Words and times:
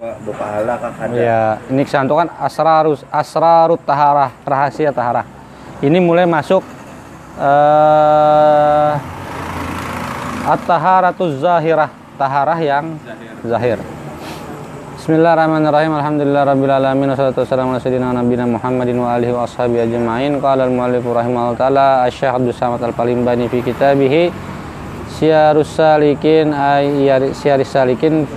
berpahala 0.00 0.80
ada 0.80 1.12
Ya, 1.12 1.60
ini 1.68 1.84
kesantu 1.84 2.16
kan 2.16 2.32
asrarus 2.40 3.04
asrarut 3.12 3.76
taharah, 3.84 4.32
rahasia 4.48 4.88
taharah. 4.96 5.28
Ini 5.84 6.00
mulai 6.00 6.24
masuk 6.24 6.64
eh 7.36 8.94
at-taharatuz 10.48 11.44
zahirah, 11.44 11.92
taharah 12.16 12.56
yang 12.64 12.96
zahir. 13.44 13.76
Bismillahirrahmanirrahim. 14.96 15.92
Alhamdulillah 15.96 16.42
rabbil 16.48 16.72
alamin 16.72 17.08
wassalatu 17.12 17.44
wassalamu 17.44 17.76
ala 17.76 17.80
sayyidina 17.80 18.12
nabiyina 18.16 18.44
Muhammadin 18.48 18.96
wa 19.00 19.16
alihi 19.16 19.32
wa 19.36 19.44
ashabihi 19.44 19.84
ajma'in. 19.84 20.40
Qala 20.40 20.64
al-muallif 20.64 21.04
rahimahullah 21.04 21.60
taala 21.60 21.86
Asy-Syaikh 22.08 22.40
Abdul 22.40 22.56
Samad 22.56 22.80
Al-Palimbani 22.84 23.48
fi 23.52 23.64
kitabih 23.64 24.32
Syarus 25.16 25.72
Salikin 25.76 26.52
ay 26.52 27.08
Syarus 27.32 27.68
Salikin 27.68 28.28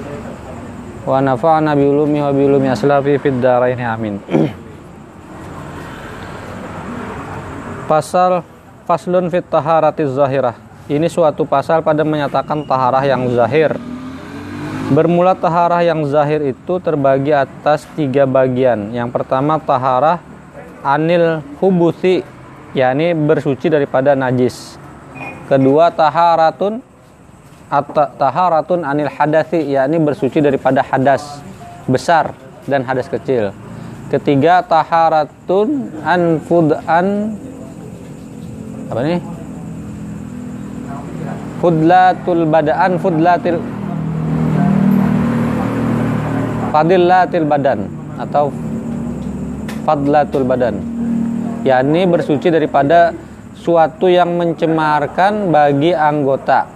wa 1.03 1.19
nafa'na 1.19 1.75
bi 1.75 1.83
ulumi 1.83 2.23
wa 2.23 2.31
bi 2.31 2.41
ulumi 2.47 2.67
aslafi 2.71 3.19
fid 3.19 3.43
dharain 3.43 3.79
amin. 3.79 4.19
Pasal 7.83 8.41
faslun 8.87 9.27
fit 9.27 9.43
taharatiz 9.43 10.15
zahirah. 10.15 10.55
Ini 10.87 11.07
suatu 11.07 11.47
pasal 11.47 11.83
pada 11.83 12.03
menyatakan 12.03 12.63
taharah 12.67 13.03
yang 13.03 13.27
zahir. 13.31 13.75
Bermula 14.91 15.31
taharah 15.31 15.79
yang 15.79 16.03
zahir 16.03 16.43
itu 16.43 16.79
terbagi 16.83 17.31
atas 17.31 17.87
tiga 17.95 18.27
bagian. 18.27 18.91
Yang 18.91 19.15
pertama 19.15 19.55
taharah 19.59 20.19
anil 20.83 21.39
hubusi, 21.63 22.23
yakni 22.75 23.15
bersuci 23.15 23.71
daripada 23.71 24.11
najis. 24.11 24.75
Kedua 25.47 25.87
taharatun 25.91 26.83
taharatun 28.19 28.85
anil 28.85 29.09
hadasi, 29.09 29.65
yakni 29.73 29.97
bersuci 29.97 30.43
daripada 30.43 30.85
hadas 30.85 31.41
besar 31.89 32.37
dan 32.69 32.85
hadas 32.85 33.09
kecil. 33.09 33.49
Ketiga 34.13 34.61
taharatun 34.61 35.89
an 36.05 36.37
an 36.85 37.07
apa 38.93 39.01
nih? 39.01 39.21
Fudlatul 41.63 42.43
badaan 42.45 42.99
fudlatil 42.99 43.57
fadilatil 46.75 47.45
badan 47.47 47.79
atau 48.19 48.49
fadlatul 49.87 50.43
badan 50.43 50.75
yakni 51.63 52.03
bersuci 52.09 52.51
daripada 52.51 53.15
suatu 53.55 54.11
yang 54.11 54.35
mencemarkan 54.35 55.53
bagi 55.53 55.95
anggota 55.95 56.67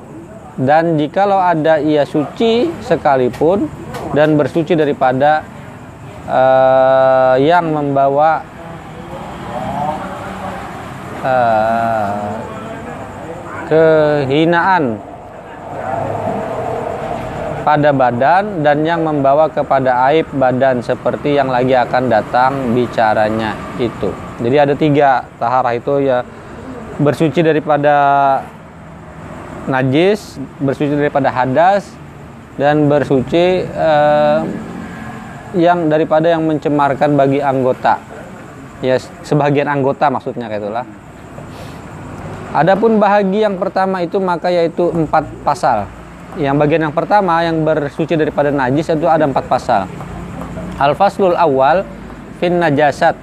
dan 0.58 0.98
jikalau 0.98 1.38
ada 1.38 1.78
ia 1.78 2.02
suci 2.02 2.74
sekalipun 2.82 3.70
dan 4.18 4.34
bersuci 4.34 4.74
daripada 4.74 5.46
uh, 6.26 7.36
yang 7.38 7.70
membawa 7.70 8.42
uh, 11.22 12.26
kehinaan 13.70 14.98
pada 17.68 17.92
badan 17.92 18.64
dan 18.64 18.80
yang 18.88 19.04
membawa 19.04 19.52
kepada 19.52 20.08
aib 20.08 20.24
badan 20.40 20.80
seperti 20.80 21.36
yang 21.36 21.52
lagi 21.52 21.76
akan 21.76 22.08
datang 22.08 22.72
bicaranya 22.72 23.52
itu. 23.76 24.08
Jadi 24.40 24.56
ada 24.56 24.72
tiga 24.72 25.28
taharah 25.36 25.76
itu 25.76 26.00
ya 26.00 26.24
bersuci 26.96 27.44
daripada 27.44 27.96
najis, 29.68 30.40
bersuci 30.64 30.96
daripada 30.96 31.30
hadas 31.30 31.92
dan 32.58 32.90
bersuci 32.90 33.68
eh, 33.68 34.40
yang 35.56 35.88
daripada 35.88 36.32
yang 36.32 36.44
mencemarkan 36.48 37.16
bagi 37.16 37.40
anggota. 37.44 38.00
Ya 38.82 38.98
sebagian 39.26 39.70
anggota 39.70 40.10
maksudnya 40.10 40.50
kayak 40.50 40.64
itulah. 40.66 40.86
Adapun 42.56 42.98
bahagi 42.98 43.44
yang 43.44 43.60
pertama 43.60 44.02
itu 44.02 44.18
maka 44.18 44.50
yaitu 44.50 44.90
empat 44.90 45.28
pasal 45.44 45.86
yang 46.38 46.54
bagian 46.62 46.86
yang 46.90 46.94
pertama 46.94 47.42
yang 47.42 47.66
bersuci 47.66 48.14
daripada 48.14 48.54
najis 48.54 48.94
itu 48.94 49.10
ada 49.10 49.26
empat 49.26 49.50
pasal. 49.50 49.90
Al-faslul 50.78 51.34
awal 51.34 51.82
fin 52.38 52.62
najasat. 52.62 53.18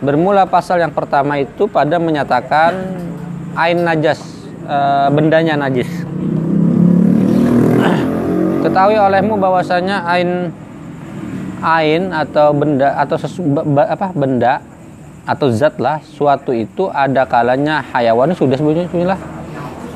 Bermula 0.00 0.48
pasal 0.48 0.80
yang 0.80 0.92
pertama 0.92 1.40
itu 1.40 1.68
pada 1.68 1.96
menyatakan 2.00 2.96
ain 3.56 3.80
najas, 3.80 4.20
e, 4.66 4.78
bendanya 5.14 5.54
najis. 5.56 5.88
Ketahui 8.66 8.98
olehmu 8.98 9.38
bahwasanya 9.38 10.02
ain 10.10 10.50
ain 11.62 12.10
atau 12.10 12.50
benda 12.50 12.98
atau 12.98 13.16
sesu, 13.16 13.46
apa 13.78 14.10
benda 14.10 14.58
atau 15.22 15.50
zat 15.54 15.78
lah 15.78 16.02
suatu 16.02 16.50
itu 16.50 16.90
ada 16.90 17.22
kalanya 17.24 17.82
hayawan. 17.94 18.34
Sudah 18.34 18.58
sebetulnya 18.58 19.16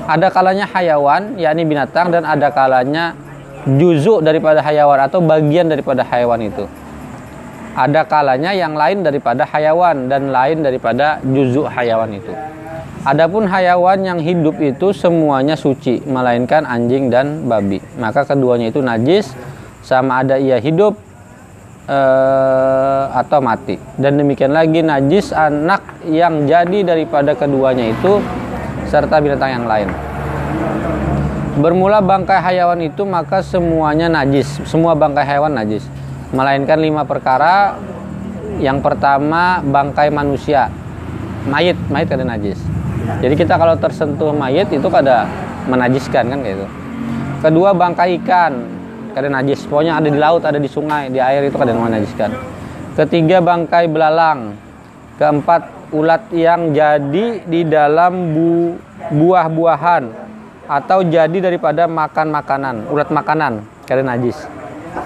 ada 0.07 0.27
kalanya 0.31 0.67
hayawan 0.71 1.35
yakni 1.39 1.67
binatang 1.67 2.15
dan 2.15 2.23
ada 2.23 2.51
kalanya 2.55 3.19
juzuk 3.67 4.23
daripada 4.23 4.63
hayawan 4.63 5.07
atau 5.11 5.19
bagian 5.19 5.67
daripada 5.67 6.07
hayawan 6.07 6.41
itu. 6.47 6.65
Ada 7.75 8.03
kalanya 8.07 8.51
yang 8.51 8.75
lain 8.75 9.07
daripada 9.07 9.47
hayawan 9.47 10.11
dan 10.11 10.35
lain 10.35 10.63
daripada 10.63 11.23
juzuk 11.23 11.71
hayawan 11.71 12.19
itu 12.19 12.35
adapun 13.05 13.49
hayawan 13.49 14.05
yang 14.05 14.19
hidup 14.21 14.61
itu 14.61 14.93
semuanya 14.93 15.57
suci 15.57 16.05
melainkan 16.05 16.69
anjing 16.69 17.09
dan 17.09 17.49
babi 17.49 17.81
maka 17.97 18.25
keduanya 18.29 18.69
itu 18.69 18.81
najis 18.85 19.33
sama 19.81 20.21
ada 20.21 20.37
ia 20.37 20.61
hidup 20.61 20.97
eh, 21.89 23.05
atau 23.17 23.41
mati 23.41 23.81
dan 23.97 24.21
demikian 24.21 24.53
lagi 24.53 24.85
najis 24.85 25.33
anak 25.33 25.81
yang 26.09 26.45
jadi 26.45 26.85
daripada 26.85 27.33
keduanya 27.33 27.91
itu 27.93 28.21
serta 28.91 29.23
binatang 29.23 29.63
yang 29.63 29.67
lain. 29.71 29.89
Bermula 31.63 32.03
bangkai 32.03 32.43
hayawan 32.43 32.83
itu 32.83 33.07
maka 33.07 33.39
semuanya 33.47 34.11
najis, 34.11 34.59
semua 34.67 34.99
bangkai 34.99 35.23
hewan 35.23 35.55
najis. 35.55 35.87
Melainkan 36.35 36.83
lima 36.83 37.07
perkara. 37.07 37.79
Yang 38.61 38.85
pertama 38.85 39.65
bangkai 39.65 40.13
manusia, 40.13 40.69
mayit, 41.49 41.79
mayit 41.89 42.13
kada 42.13 42.29
najis. 42.29 42.61
Jadi 43.19 43.35
kita 43.35 43.59
kalau 43.59 43.75
tersentuh 43.75 44.31
mayit 44.31 44.71
itu 44.71 44.87
kada 44.87 45.27
menajiskan 45.67 46.31
kan 46.31 46.39
gitu. 46.47 46.67
Kedua 47.43 47.75
bangkai 47.75 48.23
ikan, 48.23 48.53
kada 49.13 49.27
najis. 49.27 49.67
Pokoknya 49.67 49.99
ada 49.99 50.07
di 50.07 50.19
laut, 50.21 50.47
ada 50.47 50.61
di 50.61 50.71
sungai, 50.71 51.11
di 51.11 51.19
air 51.19 51.51
itu 51.51 51.57
kada 51.59 51.75
menajiskan. 51.75 52.31
Ketiga 52.95 53.43
bangkai 53.43 53.91
belalang. 53.91 54.55
Keempat 55.21 55.93
ulat 55.93 56.33
yang 56.33 56.73
jadi 56.73 57.45
di 57.45 57.61
dalam 57.69 58.33
bu, 58.33 58.79
buah-buahan 59.13 60.05
atau 60.71 61.03
jadi 61.03 61.51
daripada 61.51 61.91
makan 61.91 62.31
makanan, 62.31 62.75
ulat 62.89 63.11
makanan, 63.11 63.67
kada 63.85 64.07
najis. 64.07 64.39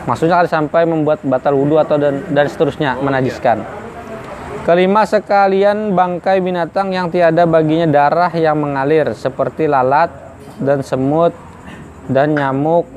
Maksudnya 0.05 0.39
kalau 0.39 0.51
sampai 0.51 0.85
membuat 0.85 1.25
batal 1.25 1.57
wudhu 1.57 1.81
atau 1.81 1.97
dan, 1.97 2.21
dan 2.31 2.47
seterusnya 2.47 3.01
menajiskan. 3.01 3.65
Kelima 4.65 5.05
sekalian 5.05 5.93
bangkai 5.93 6.41
binatang 6.41 6.89
yang 6.89 7.13
tiada 7.13 7.45
baginya 7.45 7.85
darah 7.85 8.33
yang 8.33 8.57
mengalir 8.57 9.13
seperti 9.13 9.69
lalat 9.69 10.09
dan 10.57 10.81
semut 10.81 11.37
dan 12.09 12.33
nyamuk 12.33 12.89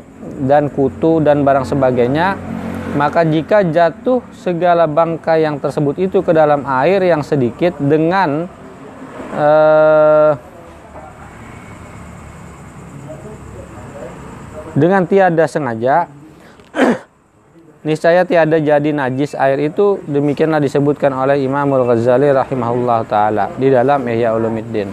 dan 0.48 0.72
kutu 0.72 1.20
dan 1.20 1.44
barang 1.44 1.68
sebagainya. 1.68 2.40
Maka 2.96 3.28
jika 3.28 3.68
jatuh 3.68 4.24
segala 4.32 4.88
bangkai 4.88 5.44
yang 5.44 5.60
tersebut 5.60 6.00
itu 6.00 6.24
ke 6.24 6.32
dalam 6.32 6.64
air 6.64 7.04
yang 7.04 7.20
sedikit 7.20 7.76
dengan 7.84 8.48
eh, 9.36 10.32
dengan 14.72 15.04
tiada 15.04 15.44
sengaja 15.52 16.08
niscaya 17.86 18.26
tiada 18.26 18.58
jadi 18.58 18.90
najis 18.94 19.38
air 19.38 19.70
itu 19.70 20.02
demikianlah 20.06 20.62
disebutkan 20.62 21.14
oleh 21.14 21.42
Imam 21.42 21.70
Al-Ghazali 21.70 22.34
rahimahullah 22.34 23.06
taala 23.06 23.54
di 23.58 23.70
dalam 23.70 24.06
Ihya 24.06 24.34
Ulumuddin. 24.34 24.90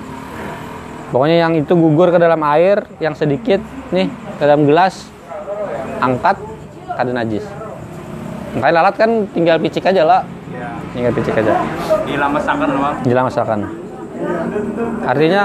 Pokoknya 1.12 1.46
yang 1.46 1.54
itu 1.54 1.72
gugur 1.78 2.10
ke 2.10 2.18
dalam 2.18 2.42
air 2.42 2.82
yang 2.98 3.14
sedikit 3.14 3.62
nih 3.94 4.10
ke 4.10 4.42
dalam 4.42 4.66
gelas 4.66 5.06
angkat 6.02 6.36
kada 6.98 7.12
najis. 7.14 7.46
Makanya 8.58 8.74
lalat 8.82 8.94
kan 8.98 9.10
tinggal 9.30 9.56
picik 9.62 9.86
aja 9.86 10.02
lah. 10.02 10.20
Ya. 10.50 10.78
Tinggal 10.94 11.12
picik 11.14 11.34
aja. 11.38 11.62
Masakan 12.30 12.68
doang. 12.70 12.96
Gila 13.02 13.20
masakan. 13.26 13.58
Artinya 15.04 15.42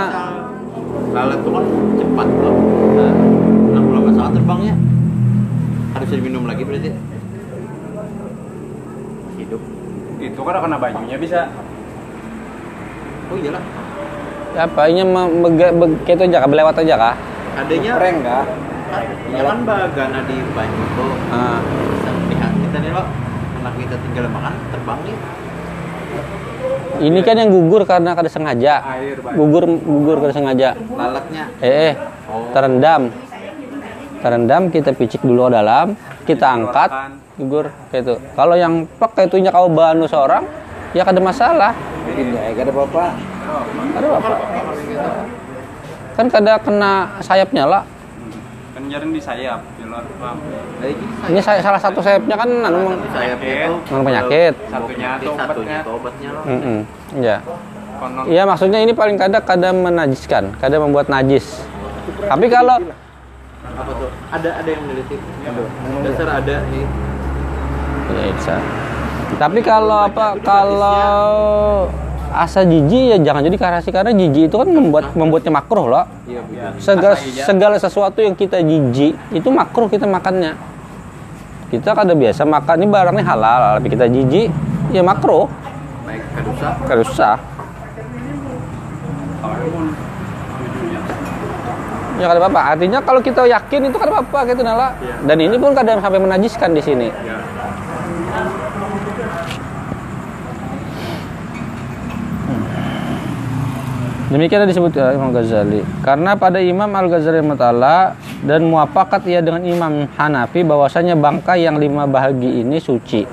Lalat 1.10 1.42
itu 1.42 1.50
kan 1.50 1.66
cepat 1.98 2.28
loh. 2.38 2.56
Nah, 3.74 3.82
kalau 3.82 4.00
nggak 4.06 4.14
salah 4.14 4.32
terbangnya 4.34 4.76
harus 5.98 6.10
diminum 6.14 6.46
lagi 6.46 6.62
berarti. 6.62 6.90
Hidup. 9.42 9.62
Itu 10.20 10.40
kan 10.44 10.60
kena 10.60 10.78
bajunya 10.78 11.16
bisa. 11.16 11.48
Oh 13.32 13.38
iyalah. 13.40 13.64
apa 14.50 14.90
ini 14.90 15.06
kayak 15.56 16.18
itu 16.18 16.24
aja 16.26 16.38
kah 16.42 16.50
belewat 16.50 16.76
aja 16.82 16.96
kah? 16.98 17.16
Adanya 17.56 17.92
Prank 17.96 18.18
kah? 18.26 18.46
Ya 19.30 19.42
kan 19.46 19.58
bagana 19.64 20.20
di 20.26 20.36
banyu 20.52 20.84
tuh. 20.98 21.14
Ah. 21.30 21.62
Lihat 22.30 22.52
kalau 22.82 23.06
anak 23.62 23.74
kita 23.78 23.96
tinggal 24.02 24.26
makan 24.34 24.54
terbang 24.74 25.00
nih 25.06 25.18
Ini 27.00 27.20
kan 27.24 27.36
yang 27.38 27.50
gugur 27.54 27.86
karena 27.86 28.12
kada 28.18 28.28
sengaja. 28.28 28.74
Air. 28.98 29.22
Gugur 29.22 29.64
gugur 29.78 30.18
kada 30.26 30.34
sengaja. 30.36 30.70
lalatnya 30.98 31.44
Eh, 31.62 31.94
eh 31.94 31.94
terendam. 32.52 33.14
Terendam 34.20 34.68
kita 34.68 34.92
picik 34.92 35.24
dulu 35.24 35.48
ke 35.48 35.52
dalam, 35.56 35.96
kita 36.28 36.44
angkat, 36.44 36.92
gugur 37.40 37.72
kayak 37.90 38.04
itu. 38.04 38.16
Kalau 38.36 38.56
yang 38.60 38.84
plek 39.00 39.12
kayak 39.16 39.32
itunya 39.32 39.50
kau 39.50 39.72
banu 39.72 40.04
seorang, 40.04 40.44
ya 40.92 41.08
kada 41.08 41.24
masalah. 41.24 41.72
Ini 42.12 42.36
ada 42.60 42.72
apa-apa. 42.76 43.06
Ada 43.96 44.08
apa? 44.12 44.30
Kan 46.20 46.26
kada 46.28 46.60
kena 46.60 46.92
sayapnya 47.24 47.64
lah. 47.64 47.84
Kan 48.76 48.84
jarang 48.92 49.16
di 49.16 49.22
sayap, 49.24 49.64
di 49.80 49.84
luar 49.88 50.04
bang. 50.04 50.38
dari 50.80 50.94
ini 50.96 51.32
Ini 51.32 51.40
saya 51.40 51.60
salah 51.64 51.80
satu 51.80 52.04
sayapnya 52.04 52.36
kan 52.36 52.48
anu 52.48 52.78
meng- 52.92 53.08
saya 53.12 53.36
itu 53.40 53.76
penyakit. 53.88 54.54
Satunya 54.68 55.10
satunya 55.16 55.32
obatnya. 55.32 55.80
itu 55.80 55.92
obatnya 55.92 56.30
loh 56.36 56.44
Mm-mm. 56.44 56.80
Ya. 57.24 57.38
Iya 58.28 58.44
maksudnya 58.48 58.80
ini 58.80 58.96
paling 58.96 59.20
kada 59.20 59.44
kada 59.44 59.76
menajiskan, 59.76 60.56
kada 60.60 60.80
membuat 60.80 61.12
najis. 61.12 61.64
Tapi 62.28 62.48
kalau 62.48 62.80
apa 63.80 63.92
tuh 63.96 64.12
ada 64.32 64.50
ada 64.60 64.70
yang 64.72 64.84
meneliti 64.88 65.16
dasar 66.04 66.28
ada 66.40 66.56
nih 66.72 66.84
ya 68.14 68.34
bisa. 68.34 68.56
Tapi 69.38 69.60
kalau 69.62 70.10
apa 70.10 70.36
kalau 70.42 71.88
asa 72.30 72.62
jijik 72.62 73.16
ya 73.16 73.18
jangan 73.22 73.42
jadi 73.42 73.58
karasi 73.58 73.90
karena 73.90 74.14
jijik 74.14 74.54
itu 74.54 74.56
kan 74.58 74.70
membuat 74.70 75.14
membuatnya 75.18 75.52
makruh 75.54 75.86
loh. 75.90 76.06
iya 76.30 76.42
Segala 76.78 77.18
iya. 77.18 77.44
segala 77.46 77.76
sesuatu 77.82 78.22
yang 78.22 78.38
kita 78.38 78.62
jijik 78.62 79.18
itu 79.34 79.48
makruh 79.50 79.90
kita 79.90 80.06
makannya. 80.06 80.54
Kita 81.70 81.94
kada 81.94 82.18
biasa 82.18 82.50
makan 82.50 82.76
ini 82.82 82.88
barangnya 82.90 83.26
halal, 83.30 83.62
tapi 83.78 83.88
kita 83.94 84.10
jijik 84.10 84.50
ya 84.90 85.06
makruh. 85.06 85.46
baik 86.06 86.26
kadusa 86.34 86.70
Kada 86.90 87.02
usah. 87.06 87.38
Ya 92.20 92.28
kada 92.28 92.40
apa-apa. 92.44 92.62
Artinya 92.76 93.00
kalau 93.00 93.24
kita 93.24 93.48
yakin 93.48 93.88
itu 93.88 93.96
kada 93.96 94.12
apa-apa 94.12 94.40
gitu 94.52 94.60
nala. 94.60 94.92
Dan 95.24 95.40
ini 95.40 95.56
pun 95.56 95.72
kadang 95.72 96.04
sampai 96.04 96.20
menajiskan 96.20 96.76
di 96.76 96.82
sini. 96.84 97.08
Demikian 104.30 104.70
disebut 104.70 104.94
ya, 104.94 105.10
Imam 105.18 105.34
Ghazali. 105.34 105.82
Karena 106.06 106.38
pada 106.38 106.62
Imam 106.62 106.86
Al 106.94 107.10
Ghazali 107.10 107.42
Mutala 107.42 108.14
dan 108.46 108.62
muafakat 108.70 109.26
ia 109.26 109.42
dengan 109.42 109.66
Imam 109.66 110.06
Hanafi 110.06 110.62
bahwasanya 110.62 111.18
bangkai 111.18 111.66
yang 111.66 111.82
lima 111.82 112.06
bahagi 112.06 112.62
ini 112.62 112.78
suci. 112.78 113.26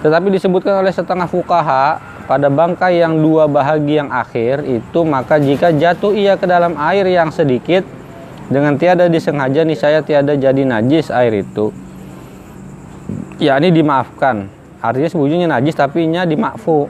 Tetapi 0.00 0.32
disebutkan 0.32 0.80
oleh 0.80 0.96
setengah 0.96 1.28
fukaha 1.28 2.00
pada 2.24 2.48
bangkai 2.48 3.04
yang 3.04 3.20
dua 3.20 3.52
bahagi 3.52 4.00
yang 4.00 4.08
akhir 4.08 4.64
itu 4.64 5.04
maka 5.04 5.36
jika 5.36 5.76
jatuh 5.76 6.16
ia 6.16 6.40
ke 6.40 6.48
dalam 6.48 6.72
air 6.80 7.04
yang 7.04 7.28
sedikit 7.28 7.84
dengan 8.48 8.80
tiada 8.80 9.12
disengaja 9.12 9.60
niscaya 9.60 10.00
tiada 10.00 10.40
jadi 10.40 10.64
najis 10.64 11.12
air 11.12 11.44
itu. 11.44 11.68
Ya 13.36 13.60
ini 13.60 13.68
dimaafkan. 13.76 14.48
Artinya 14.80 15.12
sebujurnya 15.12 15.52
najis 15.52 15.76
tapi 15.76 16.08
nya 16.08 16.24
dimakfu. 16.24 16.88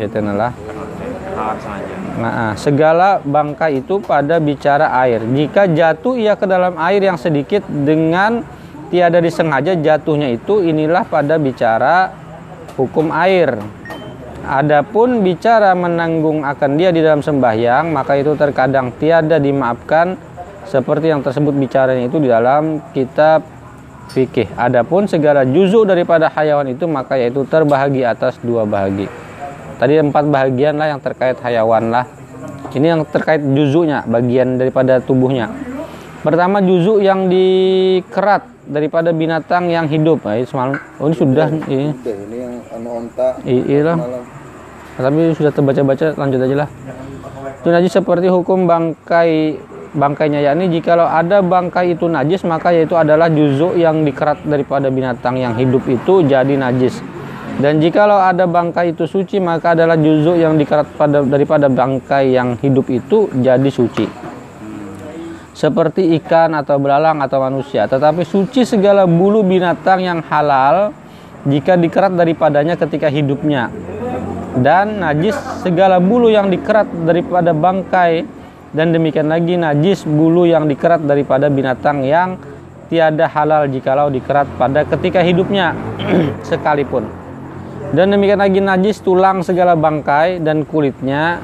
Gitu 0.00 0.16
lah. 0.24 0.56
harus 1.36 1.60
sengaja. 1.60 1.95
Nah, 2.16 2.56
segala 2.56 3.20
bangkai 3.20 3.84
itu 3.84 4.00
pada 4.00 4.40
bicara 4.40 4.88
air. 5.04 5.20
Jika 5.20 5.68
jatuh 5.68 6.16
ia 6.16 6.32
ke 6.32 6.48
dalam 6.48 6.80
air 6.80 7.04
yang 7.04 7.20
sedikit 7.20 7.60
dengan 7.68 8.40
tiada 8.88 9.20
disengaja 9.20 9.76
jatuhnya 9.76 10.32
itu 10.32 10.64
inilah 10.64 11.04
pada 11.04 11.36
bicara 11.36 12.08
hukum 12.80 13.12
air. 13.12 13.60
Adapun 14.46 15.26
bicara 15.26 15.74
menanggung 15.74 16.46
akan 16.46 16.70
dia 16.78 16.94
di 16.94 17.02
dalam 17.02 17.20
sembahyang, 17.20 17.90
maka 17.90 18.14
itu 18.14 18.32
terkadang 18.38 18.94
tiada 18.94 19.42
dimaafkan 19.42 20.14
seperti 20.64 21.10
yang 21.10 21.20
tersebut 21.20 21.52
bicaranya 21.52 22.06
itu 22.06 22.16
di 22.22 22.30
dalam 22.30 22.78
kitab 22.94 23.42
fikih. 24.14 24.54
Adapun 24.54 25.10
segala 25.10 25.42
juzuk 25.42 25.90
daripada 25.90 26.30
hayawan 26.30 26.70
itu 26.70 26.86
maka 26.86 27.18
yaitu 27.18 27.42
terbahagi 27.42 28.06
atas 28.06 28.38
dua 28.38 28.62
bahagi. 28.62 29.25
Tadi 29.76 30.00
empat 30.00 30.24
bagian 30.32 30.80
lah 30.80 30.96
yang 30.96 31.00
terkait 31.04 31.36
hayawan 31.44 31.92
lah. 31.92 32.04
Ini 32.72 32.96
yang 32.96 33.02
terkait 33.08 33.40
juzuknya, 33.40 34.04
bagian 34.08 34.56
daripada 34.56 35.00
tubuhnya. 35.00 35.52
Pertama 36.24 36.64
juzuk 36.64 37.00
yang 37.00 37.28
dikerat 37.28 38.44
daripada 38.66 39.12
binatang 39.12 39.70
yang 39.70 39.86
hidup. 39.86 40.24
Nah, 40.26 40.34
ini 40.36 40.44
semalam, 40.48 40.74
oh 40.98 41.06
ini 41.06 41.16
sudah 41.16 41.48
ini. 41.48 41.92
Ini 41.92 42.36
yang 42.36 42.54
anu 42.72 42.88
onta. 43.04 43.28
Iya. 43.44 43.94
Malam. 43.94 44.22
Tapi 44.96 45.20
sudah 45.36 45.52
terbaca-baca 45.52 46.06
lanjut 46.16 46.40
aja 46.40 46.56
lah. 46.66 46.68
Itu 47.60 47.68
najis 47.68 47.92
seperti 47.92 48.26
hukum 48.32 48.64
bangkai 48.64 49.60
bangkainya 49.96 50.44
yakni 50.44 50.68
jikalau 50.68 51.08
ada 51.08 51.40
bangkai 51.40 51.96
itu 51.96 52.04
najis 52.04 52.44
maka 52.44 52.68
yaitu 52.68 52.92
adalah 52.96 53.32
juzuk 53.32 53.80
yang 53.80 54.04
dikerat 54.04 54.44
daripada 54.44 54.92
binatang 54.92 55.40
yang 55.40 55.52
hidup 55.56 55.84
itu 55.88 56.24
jadi 56.24 56.56
najis. 56.56 57.00
Dan 57.56 57.80
jikalau 57.80 58.20
ada 58.20 58.44
bangkai 58.44 58.92
itu 58.92 59.08
suci 59.08 59.40
maka 59.40 59.72
adalah 59.72 59.96
juzuk 59.96 60.36
yang 60.36 60.60
dikerat 60.60 60.92
pada 60.92 61.24
daripada 61.24 61.72
bangkai 61.72 62.36
yang 62.36 62.60
hidup 62.60 62.84
itu 62.92 63.32
jadi 63.32 63.70
suci. 63.72 64.04
Seperti 65.56 66.12
ikan 66.20 66.52
atau 66.52 66.76
belalang 66.76 67.16
atau 67.24 67.40
manusia, 67.40 67.88
tetapi 67.88 68.28
suci 68.28 68.68
segala 68.68 69.08
bulu 69.08 69.40
binatang 69.40 70.04
yang 70.04 70.20
halal 70.28 70.92
jika 71.48 71.80
dikerat 71.80 72.12
daripadanya 72.12 72.76
ketika 72.76 73.08
hidupnya. 73.08 73.72
Dan 74.60 75.00
najis 75.00 75.32
segala 75.64 75.96
bulu 75.96 76.28
yang 76.28 76.52
dikerat 76.52 76.88
daripada 77.08 77.56
bangkai. 77.56 78.36
Dan 78.76 78.92
demikian 78.92 79.32
lagi 79.32 79.56
najis 79.56 80.04
bulu 80.04 80.44
yang 80.44 80.68
dikerat 80.68 81.00
daripada 81.00 81.48
binatang 81.48 82.04
yang 82.04 82.36
tiada 82.92 83.24
halal 83.24 83.64
jikalau 83.64 84.12
dikerat 84.12 84.44
pada 84.60 84.84
ketika 84.84 85.24
hidupnya. 85.24 85.72
Sekalipun 86.48 87.25
dan 87.94 88.10
demikian 88.10 88.42
lagi 88.42 88.58
najis 88.58 88.98
tulang 88.98 89.46
segala 89.46 89.78
bangkai 89.78 90.42
dan 90.42 90.66
kulitnya 90.66 91.38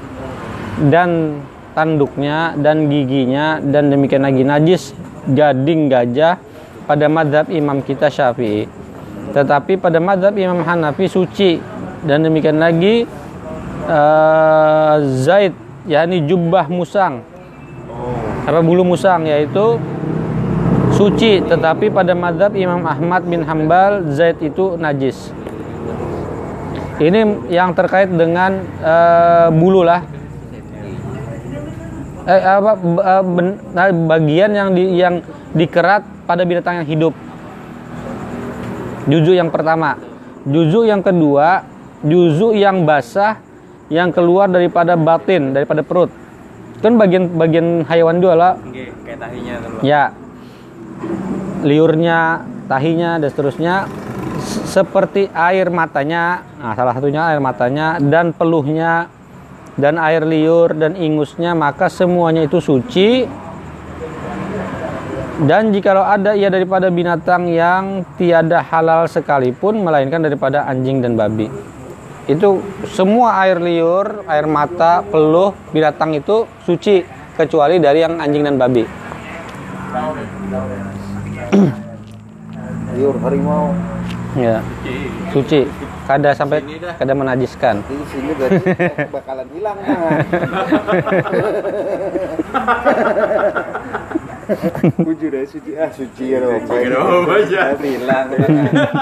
dan 0.91 1.39
tanduknya 1.77 2.59
dan 2.59 2.91
giginya. 2.91 3.63
Dan 3.63 3.95
demikian 3.95 4.27
lagi 4.27 4.43
najis 4.43 4.91
gading 5.31 5.87
gajah 5.87 6.43
pada 6.91 7.07
madhab 7.07 7.47
imam 7.47 7.79
kita 7.85 8.11
syafi'i. 8.11 8.67
Tetapi 9.31 9.79
pada 9.79 10.03
madhab 10.03 10.35
imam 10.35 10.67
hanafi 10.67 11.07
suci. 11.07 11.63
Dan 12.03 12.27
demikian 12.27 12.59
lagi 12.59 13.07
eh, 13.87 14.95
zaid 15.23 15.55
yakni 15.87 16.27
jubah 16.27 16.67
musang. 16.67 17.23
Apa 18.51 18.59
bulu 18.59 18.83
musang? 18.83 19.31
Yaitu 19.31 19.79
suci. 20.99 21.39
Tetapi 21.39 21.87
pada 21.95 22.19
madhab 22.19 22.51
imam 22.59 22.83
ahmad 22.83 23.23
bin 23.31 23.47
hambal 23.47 24.11
zaid 24.11 24.43
itu 24.43 24.75
najis 24.75 25.31
ini 27.01 27.49
yang 27.49 27.73
terkait 27.73 28.13
dengan 28.13 28.61
eh, 28.83 29.49
bulu 29.55 29.87
lah. 29.87 30.05
Eh, 32.23 32.43
apa 32.43 32.73
eh, 32.79 33.23
ben- 33.25 33.61
nah, 33.73 33.89
bagian 33.91 34.51
yang 34.53 34.69
di 34.77 34.85
yang 35.01 35.25
dikerat 35.57 36.05
pada 36.29 36.43
binatang 36.45 36.83
yang 36.83 36.89
hidup. 36.89 37.15
Juzuk 39.09 39.35
yang 39.35 39.49
pertama. 39.49 39.99
Juzuk 40.43 40.85
yang 40.87 41.01
kedua 41.01 41.73
juzuk 42.03 42.59
yang 42.59 42.83
basah 42.83 43.39
yang 43.87 44.11
keluar 44.11 44.51
daripada 44.51 44.99
batin 44.99 45.55
daripada 45.55 45.87
perut. 45.87 46.11
Kan 46.83 46.99
bagian 46.99 47.31
bagian 47.39 47.87
hewan 47.87 48.19
dua 48.19 48.35
lah. 48.35 48.53
Kayak 49.07 49.19
tahinya 49.23 49.55
ya. 49.87 50.11
Liurnya 51.63 52.43
tahinya 52.67 53.23
dan 53.23 53.29
seterusnya 53.31 53.87
seperti 54.73 55.29
air 55.37 55.69
matanya 55.69 56.41
nah 56.57 56.73
salah 56.73 56.97
satunya 56.97 57.29
air 57.29 57.45
matanya 57.45 58.01
dan 58.01 58.33
peluhnya 58.33 59.13
dan 59.77 59.97
air 59.97 60.25
liur 60.25 60.77
dan 60.77 60.97
ingusnya 60.97 61.57
maka 61.57 61.89
semuanya 61.89 62.45
itu 62.45 62.61
suci. 62.61 63.25
Dan 65.43 65.75
jikalau 65.75 66.07
ada 66.07 66.39
ia 66.39 66.53
daripada 66.53 66.93
binatang 66.93 67.51
yang 67.51 68.07
tiada 68.15 68.63
halal 68.63 69.09
sekalipun 69.11 69.81
melainkan 69.83 70.23
daripada 70.23 70.69
anjing 70.69 71.03
dan 71.03 71.19
babi. 71.19 71.51
Itu 72.31 72.63
semua 72.87 73.43
air 73.43 73.59
liur 73.59 74.23
air 74.31 74.47
mata 74.47 75.03
peluh 75.03 75.51
binatang 75.75 76.15
itu 76.15 76.47
suci 76.63 77.03
kecuali 77.35 77.83
dari 77.83 78.07
yang 78.07 78.23
anjing 78.23 78.45
dan 78.47 78.55
babi. 78.61 78.85
Liur 82.95 83.17
harimau. 83.25 83.75
Ya, 84.33 84.65
suci. 85.29 85.69
Kada 86.09 86.33
sampai 86.33 86.65
kada 86.97 87.13
menajiskan. 87.13 87.85
Di 87.85 87.97
sini 88.09 88.33
berarti 88.33 88.65
bakalan 89.15 89.47
hilang 89.53 89.79
nah. 89.85 90.19
Bujur 94.99 95.31
ya 95.31 95.45
suci 95.47 95.71
ah 95.79 95.91
suci 95.93 96.25
ya 96.33 96.39
dong. 96.43 96.65
aja. 97.29 97.77
Hilang. 97.77 98.27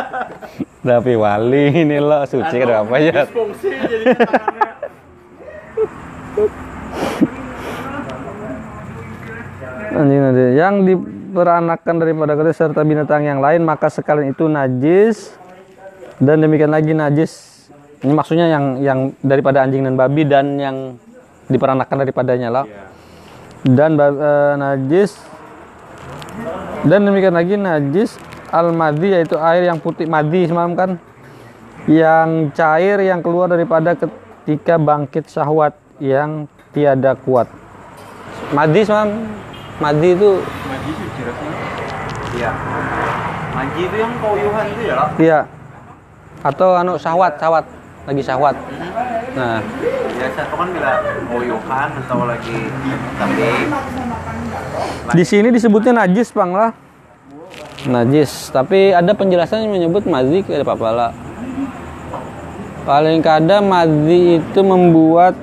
Tapi 0.91 1.13
wali 1.15 1.65
ini 1.73 1.97
lo 2.03 2.27
suci 2.27 2.57
kan 2.61 2.85
apa 2.85 2.97
ya? 2.99 3.23
Fungsi 3.31 3.69
jadinya 3.71 4.15
tangannya. 4.17 4.69
Anjing 9.91 10.21
nanti 10.23 10.45
yang 10.55 10.75
diperanakan 11.31 11.95
daripada 12.03 12.35
kata 12.35 12.51
serta 12.51 12.83
binatang 12.83 13.23
yang 13.23 13.39
lain 13.39 13.63
maka 13.63 13.87
sekalian 13.87 14.35
itu 14.35 14.51
najis. 14.51 15.31
Dan 16.19 16.43
demikian 16.43 16.75
lagi 16.75 16.93
najis. 16.93 17.49
Ini 18.03 18.13
maksudnya 18.13 18.51
yang 18.51 18.83
yang 18.83 18.99
daripada 19.23 19.63
anjing 19.63 19.87
dan 19.87 19.95
babi 19.95 20.27
dan 20.27 20.59
yang 20.59 20.77
diperanakan 21.47 21.97
daripadanya 22.03 22.49
lah. 22.51 22.65
Dan 23.63 23.95
eh, 23.97 24.55
najis. 24.59 25.17
Dan 26.85 27.07
demikian 27.07 27.39
lagi 27.39 27.55
najis 27.55 28.19
al 28.51 28.75
madi 28.75 29.15
yaitu 29.15 29.39
air 29.39 29.71
yang 29.71 29.79
putih. 29.79 30.11
Madi 30.11 30.51
semalam 30.51 30.75
kan? 30.75 30.91
Yang 31.89 32.53
cair 32.59 33.01
yang 33.01 33.25
keluar 33.25 33.49
daripada 33.49 33.97
ketika 33.97 34.77
bangkit 34.77 35.31
syahwat 35.31 35.73
yang 36.03 36.45
tiada 36.77 37.17
kuat. 37.17 37.49
Madi 38.53 38.85
semalam? 38.85 39.25
Madi 39.81 40.13
itu. 40.13 40.45
Iya. 42.41 42.53
Manji 43.53 43.83
itu 43.85 43.97
yang 44.01 44.13
koyuhan 44.25 44.65
itu 44.73 44.83
ya, 44.89 44.97
iya. 45.21 45.41
Atau 46.41 46.73
anu 46.73 46.97
syahwat 46.97 47.37
syahwat. 47.37 47.69
Lagi 48.09 48.23
syahwat. 48.25 48.57
Nah. 49.37 49.61
Biasa 50.17 50.41
tuh 50.49 50.57
kan 50.57 50.69
bila 50.73 50.91
koyuhan 51.29 51.89
atau 52.01 52.25
lagi 52.25 52.61
tapi 53.21 53.49
di 55.11 55.25
sini 55.27 55.49
disebutnya 55.53 56.07
najis 56.07 56.33
bang 56.33 56.53
lah. 56.57 56.71
Najis. 57.85 58.49
Tapi 58.53 58.97
ada 58.97 59.13
penjelasan 59.13 59.69
yang 59.69 59.73
menyebut 59.77 60.09
madzi 60.09 60.41
ada 60.49 60.65
apa 60.65 60.89
lah. 60.93 61.13
Paling 62.89 63.21
kadang 63.21 63.69
madzi 63.69 64.41
itu 64.41 64.61
membuat 64.65 65.37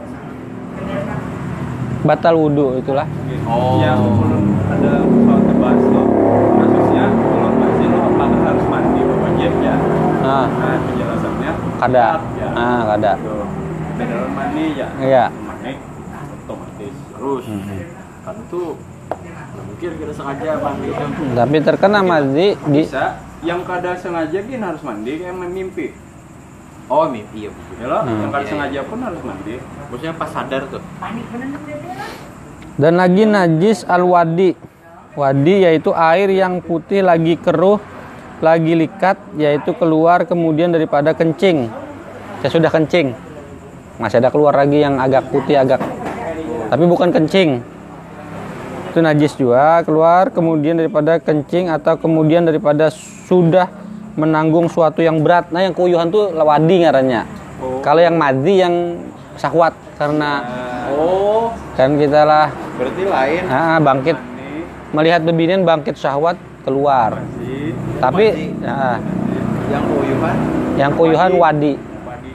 batal 2.02 2.40
wudhu 2.40 2.82
itulah. 2.82 3.06
Oh. 3.46 3.82
Yang 3.84 4.02
ada 4.72 4.94
soal 5.04 5.40
tebas 5.46 5.80
nah 10.28 10.44
Nah 10.46 10.76
penjelasannya. 10.84 11.52
kada 11.80 12.06
Ya. 12.36 12.48
ah 12.54 12.82
kada 12.86 13.12
Tuh. 13.18 13.46
Beda 13.96 14.16
mandi 14.30 14.66
ya. 14.76 14.88
iya 15.00 15.26
Mandi 15.32 15.72
otomatis. 16.38 16.96
terus 17.10 17.44
kan 18.22 18.36
tuh 18.52 18.76
mungkin 19.58 19.90
kita 19.96 20.12
sengaja 20.12 20.50
mandi 20.60 20.88
kan. 20.92 21.10
tapi 21.34 21.58
terkena 21.62 22.00
madzi 22.02 22.48
di 22.68 22.84
Bisa. 22.84 23.24
Yang 23.40 23.62
kada 23.64 23.92
sengaja 23.96 24.40
gin 24.42 24.60
harus 24.60 24.82
mandi 24.82 25.12
kayak 25.16 25.38
mimpi. 25.38 25.94
Oh 26.88 27.06
mimpi 27.06 27.46
ya 27.46 27.50
begitu. 27.50 27.74
Ya 27.78 27.86
lo, 27.86 28.00
Hmm. 28.00 28.18
yang 28.18 28.32
kada 28.32 28.42
Iya, 28.42 28.50
sengaja 28.50 28.80
pun 28.84 28.98
harus 29.00 29.22
mandi. 29.22 29.56
Maksudnya 29.62 30.14
pas 30.16 30.30
sadar 30.32 30.62
tuh. 30.66 30.82
Dan 32.76 32.94
lagi 32.96 33.24
najis 33.26 33.86
al-wadi. 33.86 34.58
Wadi 35.14 35.56
yaitu 35.60 35.92
air 35.92 36.30
yang 36.32 36.58
putih 36.60 37.02
lagi 37.02 37.36
keruh, 37.36 37.78
lagi 38.40 38.74
likat, 38.78 39.18
yaitu 39.38 39.74
keluar 39.78 40.26
kemudian 40.26 40.74
daripada 40.74 41.14
kencing. 41.14 41.70
Saya 42.42 42.52
sudah 42.54 42.70
kencing. 42.70 43.14
Masih 43.98 44.22
ada 44.22 44.30
keluar 44.30 44.54
lagi 44.54 44.82
yang 44.86 45.02
agak 45.02 45.34
putih 45.34 45.58
agak 45.58 45.82
tapi 46.68 46.84
bukan 46.84 47.10
kencing. 47.10 47.64
Itu 48.92 49.00
najis 49.00 49.34
juga 49.40 49.84
keluar 49.88 50.30
kemudian 50.32 50.76
daripada 50.80 51.20
kencing 51.22 51.72
atau 51.72 51.96
kemudian 51.96 52.44
daripada 52.44 52.92
sudah 53.28 53.72
menanggung 54.18 54.68
suatu 54.68 55.00
yang 55.00 55.22
berat. 55.22 55.54
Nah, 55.54 55.64
yang 55.64 55.76
kuyuhan 55.76 56.10
tuh 56.10 56.34
wadi 56.34 56.84
ngarannya. 56.84 57.24
Kalau 57.82 58.02
yang 58.02 58.16
madi 58.18 58.62
yang 58.62 58.76
sahwat 59.38 59.74
karena 59.98 60.46
Oh, 60.88 61.52
kan 61.76 62.00
kita 62.00 62.24
lah 62.24 62.48
berarti 62.80 63.04
lain. 63.06 63.42
Ah, 63.52 63.78
bangkit 63.78 64.16
Ini 64.16 64.64
melihat 64.96 65.22
bebinian 65.28 65.62
bangkit 65.68 66.00
syahwat 66.00 66.40
keluar. 66.64 67.20
sih 67.44 67.67
Tapi 67.98 68.26
ah, 68.62 68.98
Yang 69.68 69.84
koyuhan 69.90 70.38
yang 70.78 70.92
kuyuhan 70.94 71.32
wadi, 71.36 71.74
padi. 72.06 72.32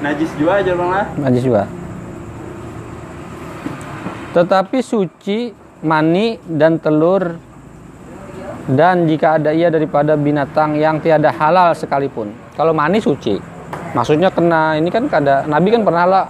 Najis 0.00 0.30
juga 0.38 0.62
aja 0.62 0.72
bang 0.72 0.90
lah. 0.90 1.06
najis 1.18 1.42
juga. 1.42 1.62
Tetapi 4.32 4.78
suci 4.80 5.50
mani 5.82 6.38
dan 6.46 6.78
telur 6.78 7.36
dan 8.70 9.10
jika 9.10 9.36
ada 9.36 9.50
ia 9.50 9.68
daripada 9.68 10.14
binatang 10.14 10.78
yang 10.78 11.02
tiada 11.02 11.34
halal 11.34 11.74
sekalipun. 11.74 12.30
Kalau 12.54 12.70
mani 12.70 13.02
suci. 13.02 13.36
Maksudnya 13.92 14.32
kena 14.32 14.78
ini 14.78 14.88
kan 14.88 15.04
kada 15.10 15.44
Nabi 15.44 15.68
kan 15.74 15.82
pernah 15.84 16.06
lah 16.06 16.24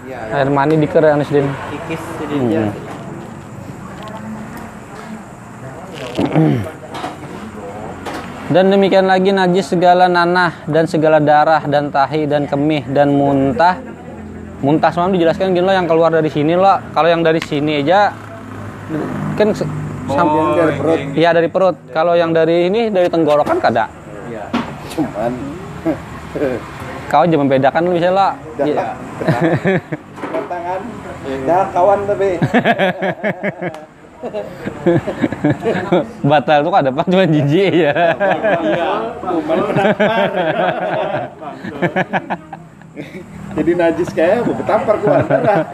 Iya, 0.00 0.42
air 0.42 0.48
mani 0.48 0.74
diker 0.80 1.04
Anis 1.06 1.28
Din. 1.28 1.44
kikis 1.70 2.02
jadi 2.20 2.36
Hmm. 6.20 6.56
Dan 8.50 8.66
demikian 8.74 9.06
lagi 9.06 9.30
najis 9.30 9.70
segala 9.70 10.10
nanah 10.10 10.66
dan 10.66 10.82
segala 10.90 11.22
darah 11.22 11.62
dan 11.70 11.86
tahi 11.86 12.26
dan 12.26 12.50
kemih 12.50 12.82
dan 12.90 13.14
muntah. 13.14 13.78
Muntah 14.58 14.90
semalam 14.90 15.14
dijelaskan 15.14 15.54
gini 15.54 15.62
loh 15.62 15.70
yang 15.70 15.86
keluar 15.86 16.10
dari 16.10 16.26
sini 16.26 16.58
loh. 16.58 16.82
Kalau 16.90 17.06
yang 17.06 17.22
dari 17.22 17.38
sini 17.38 17.78
aja 17.78 18.10
kan 19.38 19.54
Oh, 20.10 20.58
dari 20.58 20.74
perut. 20.74 21.00
Iya 21.14 21.30
dari 21.30 21.46
perut. 21.46 21.76
Kalau 21.94 22.18
yang 22.18 22.34
dari 22.34 22.66
ini 22.66 22.90
dari 22.90 23.06
tenggorokan 23.06 23.62
kada. 23.62 23.86
Iya. 24.26 24.50
Cuman 24.98 25.32
Kau 27.06 27.22
aja 27.22 27.36
membedakan 27.38 27.86
lu 27.86 27.94
misalnya 27.94 28.14
lah. 28.18 28.32
dah 28.58 28.66
Iya. 28.66 28.84
tangan. 30.50 30.80
Dah 31.46 31.62
kawan 31.70 31.98
tapi. 32.10 32.30
Batal 36.30 36.60
tuh 36.60 36.72
kada 36.72 36.92
apa 36.92 37.02
cuma 37.08 37.24
jijik 37.24 37.72
ya. 37.72 37.92
Iya. 38.60 38.90
Jadi 43.50 43.74
najis 43.74 44.10
kayak 44.14 44.46
mau 44.46 44.54
betampar 44.54 44.94
keluar 45.00 45.24
darah. 45.26 45.66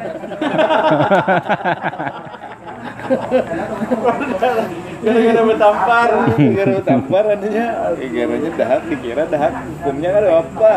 Gara-gara 5.06 5.42
betampar, 5.46 6.08
gara-gara 6.34 6.72
betampar 6.82 7.24
adanya, 7.30 7.66
gara-garanya 7.94 8.50
dahak 8.56 8.82
dikira 8.90 9.22
dahak 9.28 9.52
hukumnya 9.60 10.08
kan 10.10 10.24
apa? 10.40 10.70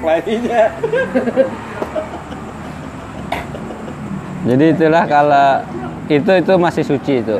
Lainnya. 0.00 0.64
Jadi 4.42 4.64
itulah 4.74 5.04
kalau 5.06 5.62
itu 6.14 6.30
itu 6.34 6.52
masih 6.56 6.82
suci 6.82 7.20
itu. 7.20 7.36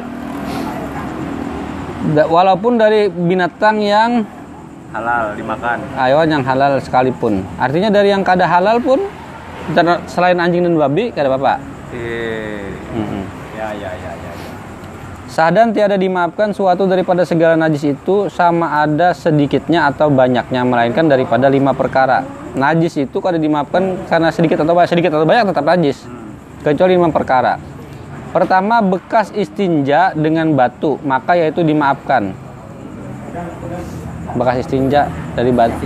Da- 2.12 2.26
Walaupun 2.26 2.76
dari 2.76 3.06
binatang 3.06 3.78
yang 3.78 4.26
halal 4.90 5.32
dimakan. 5.32 5.78
hewan 5.94 6.28
yang 6.28 6.42
halal 6.42 6.76
sekalipun. 6.78 7.40
Artinya 7.56 7.88
dari 7.88 8.10
yang 8.10 8.20
kada 8.20 8.44
halal 8.44 8.78
pun 8.78 9.00
selain 10.06 10.36
anjing 10.36 10.62
dan 10.62 10.74
babi 10.74 11.08
kada 11.08 11.30
apa-apa. 11.30 11.62
Eh, 11.92 12.72
Mm-mm. 12.90 13.22
ya 13.54 13.68
ya 13.72 13.90
ya 13.94 14.12
ya. 14.12 14.32
ya. 14.32 14.32
Sah 15.26 15.48
dan 15.48 15.72
tiada 15.72 15.96
dimaafkan 15.96 16.52
suatu 16.52 16.84
daripada 16.84 17.24
segala 17.24 17.56
najis 17.56 17.88
itu 17.88 18.28
sama 18.28 18.82
ada 18.82 19.12
sedikitnya 19.12 19.88
atau 19.88 20.12
banyaknya 20.12 20.60
melainkan 20.60 21.06
daripada 21.06 21.48
lima 21.48 21.72
perkara. 21.72 22.20
Najis 22.52 23.00
itu 23.00 23.16
kada 23.16 23.40
dimaafkan 23.40 23.96
karena 24.04 24.28
sedikit 24.28 24.60
atau 24.60 24.76
banyak, 24.76 24.90
sedikit 24.90 25.08
atau 25.10 25.24
banyak 25.24 25.48
tetap 25.48 25.64
najis. 25.64 26.04
Kecuali 26.60 27.00
lima 27.00 27.08
perkara. 27.08 27.56
Pertama 28.32 28.80
bekas 28.80 29.28
istinja 29.36 30.16
dengan 30.16 30.56
batu, 30.56 30.96
maka 31.04 31.36
yaitu 31.36 31.60
dimaafkan. 31.60 32.32
Bekas 34.32 34.64
istinja 34.64 35.12
dari 35.36 35.52
batu. 35.52 35.84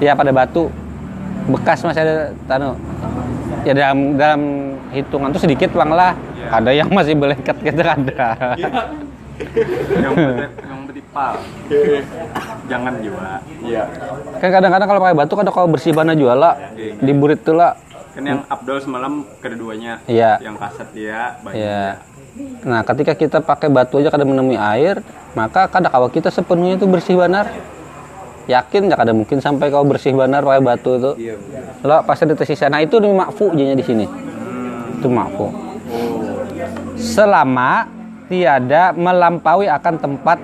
Ya 0.00 0.16
pada 0.16 0.32
batu. 0.32 0.72
Bekas 1.52 1.84
masih 1.84 2.00
ada 2.00 2.14
tanu. 2.48 2.72
Ya 3.68 3.76
dalam 3.76 4.16
dalam 4.16 4.42
hitungan 4.88 5.36
tuh 5.36 5.44
sedikit 5.44 5.68
bang 5.76 5.92
lah. 5.92 6.16
Ada 6.48 6.72
yang 6.72 6.88
masih 6.88 7.12
belekat 7.12 7.60
gitu 7.60 7.84
ada. 7.84 8.56
yang 10.00 10.12
betik, 10.16 10.50
yang 10.64 10.80
betipal. 10.88 11.34
Jangan 12.72 12.94
juga. 13.04 13.44
Iya. 13.60 13.84
Kan 14.40 14.48
kadang-kadang 14.48 14.88
kalau 14.88 15.00
pakai 15.04 15.16
batu 15.20 15.32
kan 15.36 15.46
kalau 15.52 15.68
bersih 15.68 15.92
bana 15.92 16.16
juga 16.16 16.34
lah. 16.40 16.54
Di 16.76 17.12
burit 17.12 17.44
tuh 17.44 17.60
lah. 17.60 17.76
Kan 18.12 18.24
yang 18.28 18.40
Abdul 18.44 18.78
semalam 18.84 19.24
keduanya. 19.40 20.04
Iya. 20.04 20.36
Yang 20.44 20.56
kasat 20.60 20.88
dia, 20.92 21.40
banyak. 21.40 21.56
Ya. 21.56 22.04
Nah, 22.64 22.80
ketika 22.84 23.12
kita 23.16 23.38
pakai 23.40 23.72
batu 23.72 24.00
aja 24.00 24.12
kadang 24.12 24.32
menemui 24.36 24.56
air, 24.56 25.00
maka 25.32 25.64
kadang 25.68 25.92
kalau 25.92 26.08
kita 26.12 26.28
sepenuhnya 26.28 26.76
itu 26.76 26.84
bersih 26.84 27.16
benar. 27.16 27.48
Yakin 28.50 28.90
ya 28.90 28.96
kadang 28.98 29.22
mungkin 29.22 29.38
sampai 29.38 29.70
kau 29.70 29.86
bersih 29.86 30.12
benar 30.12 30.44
pakai 30.44 30.60
batu 30.60 30.90
itu. 31.00 31.12
Iya. 31.30 31.34
Lo 31.84 32.04
pasti 32.04 32.28
ada 32.28 32.36
tersisa. 32.36 32.68
Nah, 32.68 32.84
itu 32.84 33.00
nih 33.00 33.12
makfu 33.16 33.48
jadinya 33.56 33.76
di 33.80 33.84
sini. 33.84 34.04
Itu 35.00 35.08
makfu. 35.08 35.46
Selama 37.00 37.88
tiada 38.28 38.92
melampaui 38.92 39.68
akan 39.72 39.94
tempat 39.96 40.38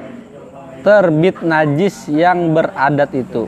terbit 0.81 1.45
najis 1.45 2.09
yang 2.09 2.57
beradat 2.57 3.11
itu. 3.13 3.45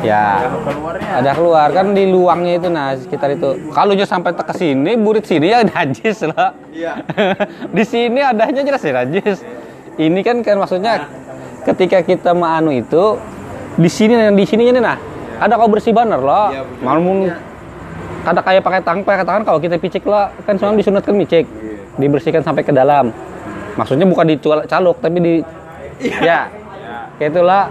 Ya. 0.00 0.48
keluarnya 0.64 1.20
Ada 1.20 1.30
keluar 1.36 1.68
kan 1.76 1.92
di 1.92 2.08
luangnya 2.08 2.56
itu 2.56 2.68
nah 2.72 2.96
sekitar 2.96 3.36
itu. 3.36 3.68
Kalau 3.72 3.92
sampai 4.04 4.32
ke 4.32 4.54
sini, 4.56 4.96
burit 4.96 5.28
sini 5.28 5.52
ya 5.52 5.60
najis 5.64 6.24
lah. 6.24 6.56
Iya. 6.72 7.04
di 7.76 7.84
sini 7.84 8.20
adanya 8.24 8.64
jelas 8.64 8.80
ya 8.80 9.04
najis. 9.04 9.44
Ini 10.00 10.20
kan 10.24 10.40
kan 10.40 10.56
maksudnya 10.56 11.04
ketika 11.68 12.00
kita 12.00 12.32
menganu 12.32 12.72
itu 12.72 13.20
di 13.76 13.90
sini 13.92 14.16
dan 14.16 14.32
di 14.32 14.44
sini 14.48 14.72
ini 14.72 14.80
nah 14.80 14.96
ada 15.36 15.56
kau 15.60 15.68
bersih 15.68 15.92
banner 15.92 16.20
loh. 16.20 16.48
Iya, 16.48 16.62
betul. 16.64 16.84
Malamun 16.84 17.16
ada 18.20 18.40
kayak 18.44 18.62
pakai 18.64 18.80
tangan 18.84 19.02
pakai 19.04 19.24
tangan 19.24 19.42
kalau 19.48 19.58
kita 19.60 19.76
picik 19.80 20.04
lah 20.04 20.32
kan 20.44 20.56
semalam 20.60 20.76
disunatkan 20.76 21.16
micik 21.16 21.44
dibersihkan 22.00 22.40
sampai 22.40 22.64
ke 22.64 22.72
dalam. 22.72 23.12
Maksudnya 23.76 24.08
bukan 24.08 24.32
dicaluk 24.32 24.96
tapi 25.00 25.18
di 25.20 25.34
ya 26.24 26.48
kayak 27.20 27.36
itulah. 27.36 27.68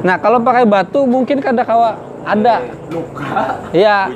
Nah 0.00 0.16
kalau 0.16 0.40
pakai 0.40 0.64
batu 0.64 1.04
mungkin 1.04 1.44
kan 1.44 1.52
ada 1.56 1.64
kawa 1.64 1.90
ada 2.24 2.64
luka 2.88 3.60
Iya. 3.72 4.12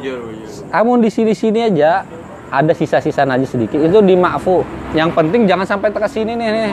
Namun 0.72 1.04
di 1.04 1.10
sini-sini 1.12 1.70
aja 1.70 2.04
ada 2.50 2.72
sisa-sisa 2.72 3.26
najis 3.26 3.54
sedikit. 3.54 3.78
Itu 3.82 3.98
dimaafu. 4.04 4.62
Yang 4.94 5.10
penting 5.16 5.50
jangan 5.50 5.66
sampai 5.66 5.90
ke 5.90 6.06
sini 6.06 6.38
nih. 6.38 6.48
nih. 6.50 6.70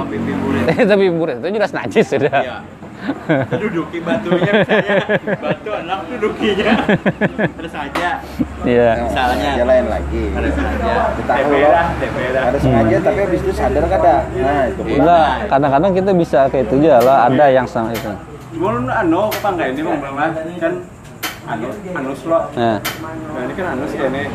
Tapi 0.85 1.05
burit 1.09 1.37
itu 1.41 1.47
jelas 1.49 1.71
najis 1.73 2.05
sudah. 2.05 2.33
Iya. 2.41 2.57
Duduki 3.61 3.97
batunya 4.05 4.61
misalnya. 4.61 4.97
Batu 5.41 5.69
anak 5.73 5.99
dudukinya. 6.05 6.73
Terus 7.57 7.73
aja. 7.73 8.09
Iya. 8.61 8.89
Misalnya. 9.09 9.49
Aja 9.57 9.65
lain 9.65 9.85
lagi. 9.89 10.23
Ada 10.37 10.49
saja. 10.53 10.93
Kita 11.17 11.33
TP 11.97 12.17
dah 12.29 12.43
ada 12.45 12.57
sengaja 12.61 12.97
tapi 13.01 13.19
habis 13.25 13.39
itu 13.41 13.53
sadar 13.57 13.85
kada. 13.89 14.15
Nah, 14.37 14.63
itu 14.69 14.81
pula. 14.85 14.97
Enggak, 15.01 15.31
kadang-kadang 15.49 15.91
kita 15.97 16.11
bisa 16.13 16.39
kayak 16.53 16.65
itu 16.69 16.75
aja 16.85 16.93
lah. 17.01 17.17
Ada 17.25 17.45
yang 17.49 17.65
sama 17.65 17.89
itu. 17.89 18.30
Cuma 18.51 18.67
lu 18.75 18.79
anu 18.88 19.22
apa 19.31 19.48
enggak 19.51 19.67
ini 19.74 19.81
bang 19.81 20.00
Bang? 20.01 20.34
kan 20.60 20.74
anus 21.41 21.75
anus 21.96 22.22
lo 22.29 22.39
Nah, 22.53 22.77
nah 23.34 23.41
ini 23.48 23.53
kan 23.58 23.65
anus 23.74 23.91
ya 23.98 24.08
nih 24.12 24.27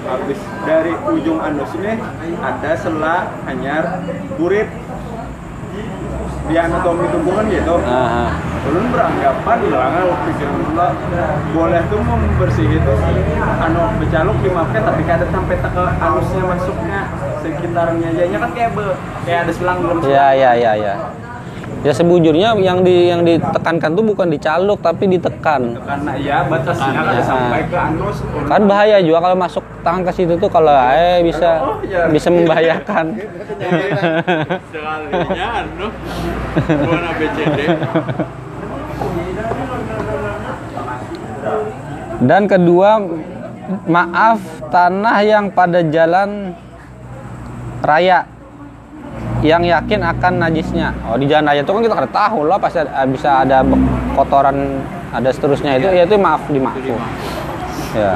habis 0.00 0.40
dari 0.64 0.92
ujung 1.12 1.38
anus 1.38 1.70
ini 1.76 1.92
ada 2.40 2.72
sela 2.74 3.28
hanyar 3.44 4.00
burit. 4.40 4.68
Di 6.50 6.58
anatomi 6.58 7.06
tubuh 7.14 7.38
kan 7.38 7.46
gitu. 7.46 7.78
Aha. 7.78 8.26
Ulun 8.66 8.90
beranggapan 8.90 9.56
bilangan 9.70 10.02
pikiran 10.26 10.56
lo 10.74 10.88
boleh 11.54 11.82
tuh 11.86 12.00
membersih 12.02 12.66
itu 12.74 12.94
anu 13.62 13.80
becaluk 14.02 14.34
dimaafkan 14.42 14.82
tapi 14.82 15.02
kada 15.06 15.30
sampai 15.30 15.56
ke 15.62 15.84
anusnya 16.02 16.42
masuknya 16.50 17.00
sekitarnya. 17.38 18.08
Aja 18.10 18.24
Nya 18.26 18.38
kan 18.42 18.50
kayak 18.50 18.70
be, 18.74 18.84
kayak 19.22 19.40
ada 19.46 19.52
selang 19.54 19.78
belum 19.78 19.96
Ya, 20.10 20.34
ya, 20.34 20.50
ya, 20.58 20.72
ya. 20.74 20.94
Ya 21.80 21.96
sebujurnya 21.96 22.52
yang 22.60 22.84
di 22.84 23.08
yang 23.08 23.24
ditekankan 23.24 23.96
tuh 23.96 24.04
bukan 24.04 24.28
dicaluk 24.28 24.84
tapi 24.84 25.08
ditekan. 25.08 25.80
karena 25.80 26.12
iya 26.14 26.44
batasnya 26.44 26.92
kada 26.92 27.12
Ya. 27.16 27.24
sampai 27.24 27.60
ke 27.64 27.76
anus 27.76 28.16
Kan 28.44 28.68
bahaya 28.68 29.00
juga 29.00 29.18
kalau 29.22 29.36
masuk 29.38 29.64
tangan 29.80 30.04
ke 30.04 30.12
situ 30.12 30.36
tuh 30.36 30.46
kalau 30.46 30.68
eh 30.92 31.24
bisa 31.24 31.50
Oh, 31.58 31.80
iya. 31.80 32.04
bisa 32.06 32.28
membahayakan. 32.28 33.16
Sekalinya 34.68 35.48
anu. 35.56 35.86
Bukan 36.60 37.00
ABCD. 37.06 37.58
Dan 42.20 42.44
kedua, 42.44 43.00
maaf 43.88 44.38
tanah 44.68 45.18
yang 45.24 45.48
pada 45.48 45.80
jalan 45.80 46.52
raya 47.80 48.28
yang 49.40 49.64
yakin 49.64 50.00
akan 50.04 50.32
najisnya. 50.36 50.92
Oh 51.08 51.16
di 51.16 51.24
jalan 51.24 51.48
raya 51.48 51.64
itu 51.64 51.72
kan 51.72 51.82
kita 51.84 51.94
kada 51.96 52.10
tahu 52.12 52.44
lah 52.44 52.58
pasti 52.60 52.84
ada, 52.84 53.04
bisa 53.08 53.44
ada 53.44 53.64
kotoran 54.12 54.84
ada 55.10 55.28
seterusnya 55.32 55.80
itu 55.80 55.88
ya 55.90 56.02
itu 56.04 56.16
maaf 56.20 56.44
dimaafkan. 56.46 57.00
Ya. 57.96 58.12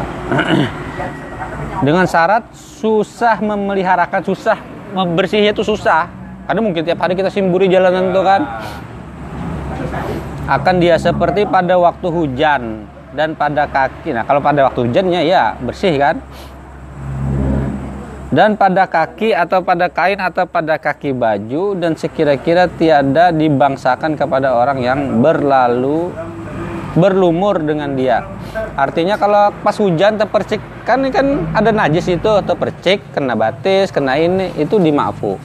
Dengan 1.81 2.05
syarat 2.07 2.45
susah 2.55 3.41
memeliharakan 3.41 4.23
susah 4.23 4.59
membersihnya 4.95 5.51
itu 5.51 5.67
susah. 5.67 6.07
Karena 6.45 6.61
mungkin 6.61 6.85
tiap 6.85 7.01
hari 7.01 7.17
kita 7.17 7.33
simburi 7.33 7.73
jalanan 7.73 8.13
tuh 8.13 8.21
kan 8.21 8.41
akan 10.45 10.75
dia 10.77 11.01
seperti 11.01 11.49
pada 11.49 11.81
waktu 11.81 12.05
hujan 12.13 12.85
dan 13.17 13.33
pada 13.33 13.65
kaki. 13.65 14.13
Nah, 14.13 14.29
kalau 14.29 14.45
pada 14.45 14.69
waktu 14.69 14.85
hujannya 14.85 15.25
ya 15.25 15.57
bersih 15.65 15.97
kan? 15.97 16.21
Dan 18.35 18.59
pada 18.59 18.91
kaki 18.91 19.31
atau 19.31 19.63
pada 19.63 19.87
kain 19.87 20.19
atau 20.19 20.43
pada 20.43 20.75
kaki 20.75 21.15
baju 21.15 21.79
dan 21.79 21.95
sekira-kira 21.95 22.67
tiada 22.67 23.31
dibangsakan 23.31 24.19
kepada 24.19 24.59
orang 24.59 24.83
yang 24.83 25.23
berlalu 25.23 26.11
berlumur 26.99 27.63
dengan 27.63 27.95
dia. 27.95 28.27
Artinya 28.75 29.15
kalau 29.23 29.55
pas 29.63 29.79
hujan 29.79 30.19
terpercik 30.19 30.59
kan 30.83 31.07
ini 31.07 31.15
kan 31.15 31.47
ada 31.55 31.71
najis 31.71 32.11
itu 32.11 32.31
terpercik 32.43 33.07
kena 33.15 33.39
batis, 33.39 33.95
kena 33.95 34.19
ini 34.19 34.51
itu 34.59 34.83
dimaafu. 34.83 35.39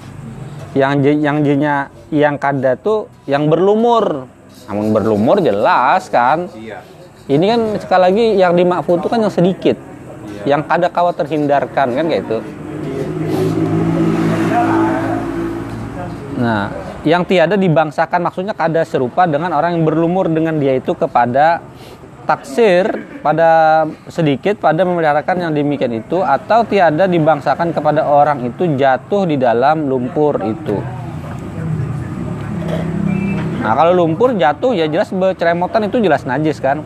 Yang 0.73 1.13
yang 1.21 1.45
jenya 1.45 1.93
yang 2.09 2.41
kada 2.41 2.73
tuh 2.73 3.05
yang 3.29 3.53
berlumur. 3.53 4.25
Namun 4.65 4.97
berlumur 4.97 5.37
jelas 5.45 6.09
kan. 6.09 6.49
Iya. 6.57 6.81
Ini 7.29 7.45
kan 7.45 7.61
sekali 7.77 8.01
lagi 8.01 8.25
yang 8.33 8.57
dimaafu 8.57 8.97
itu 8.97 9.05
kan 9.05 9.21
yang 9.21 9.33
sedikit. 9.33 9.77
Yang 10.49 10.65
kada 10.65 10.89
kawat 10.89 11.21
terhindarkan 11.21 11.93
kan 11.93 12.05
kayak 12.09 12.25
itu. 12.25 12.41
Nah, 16.39 16.71
yang 17.03 17.27
tiada 17.27 17.59
dibangsakan 17.59 18.23
maksudnya 18.23 18.55
kada 18.55 18.87
serupa 18.87 19.27
dengan 19.27 19.51
orang 19.51 19.75
yang 19.75 19.83
berlumur 19.83 20.31
dengan 20.31 20.55
dia 20.55 20.79
itu 20.79 20.95
kepada 20.95 21.59
taksir 22.23 22.87
pada 23.19 23.83
sedikit 24.07 24.63
pada 24.63 24.87
memeliharakan 24.87 25.49
yang 25.49 25.51
demikian 25.51 25.99
itu 25.99 26.23
atau 26.23 26.63
tiada 26.63 27.11
dibangsakan 27.11 27.75
kepada 27.75 28.07
orang 28.07 28.47
itu 28.47 28.71
jatuh 28.79 29.27
di 29.27 29.35
dalam 29.35 29.91
lumpur 29.91 30.39
itu. 30.47 30.79
Nah, 33.59 33.75
kalau 33.75 33.91
lumpur 33.91 34.31
jatuh 34.39 34.71
ya 34.71 34.87
jelas 34.87 35.11
berceremotan 35.11 35.91
itu 35.91 35.99
jelas 35.99 36.23
najis 36.23 36.63
kan. 36.63 36.79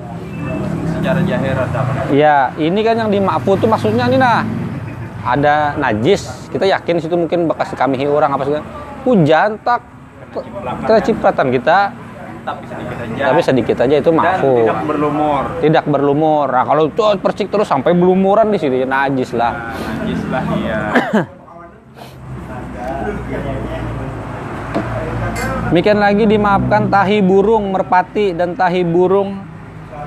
secara 0.97 1.19
jahir 1.27 1.51
ada 1.51 1.83
apa 1.83 2.15
Ya, 2.15 2.55
ini 2.55 2.79
kan 2.79 2.95
yang 2.95 3.11
dimaafu 3.11 3.59
tuh 3.59 3.67
maksudnya 3.67 4.07
ini 4.07 4.17
nah 4.17 4.47
ada 5.27 5.75
najis. 5.75 6.47
Kita 6.47 6.63
yakin 6.63 7.03
situ 7.03 7.13
mungkin 7.13 7.45
bekas 7.45 7.75
kamihi 7.75 8.07
orang 8.07 8.31
apa 8.31 8.43
segala. 8.47 8.63
Hujan 9.03 9.59
tak 9.61 9.83
kecipratan 10.87 11.51
kita, 11.53 11.91
tapi 12.43 12.63
sedikit 12.67 12.99
aja 12.99 13.23
tapi 13.31 13.39
sedikit 13.39 13.77
aja 13.79 13.95
itu 14.03 14.11
maafu. 14.11 14.67
tidak 14.67 14.83
berlumur 14.83 15.43
Tidak 15.63 15.85
berlumur. 15.87 16.47
Nah, 16.51 16.67
kalau 16.67 16.91
tuh 16.91 17.15
percik 17.15 17.47
terus 17.47 17.71
sampai 17.71 17.95
berlumuran 17.95 18.51
di 18.51 18.59
sini 18.59 18.83
najis 18.83 19.31
lah. 19.31 19.53
nah, 19.55 19.71
najis 19.79 20.21
lah 20.27 20.43
iya 20.59 20.79
Demikian 25.73 25.97
lagi 25.97 26.29
dimaafkan 26.29 26.85
tahi 26.85 27.25
burung 27.25 27.73
merpati 27.73 28.37
dan 28.37 28.53
tahi 28.53 28.85
burung 28.85 29.41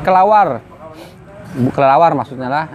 kelawar. 0.06 0.62
Kelawar 1.74 2.14
maksudnya 2.14 2.46
lah. 2.46 2.70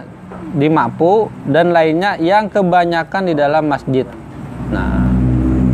Dimaafu 0.52 1.32
dan 1.48 1.72
lainnya 1.72 2.20
yang 2.20 2.52
kebanyakan 2.52 3.32
di 3.32 3.34
dalam 3.38 3.64
masjid. 3.64 4.04
Nah, 4.68 5.01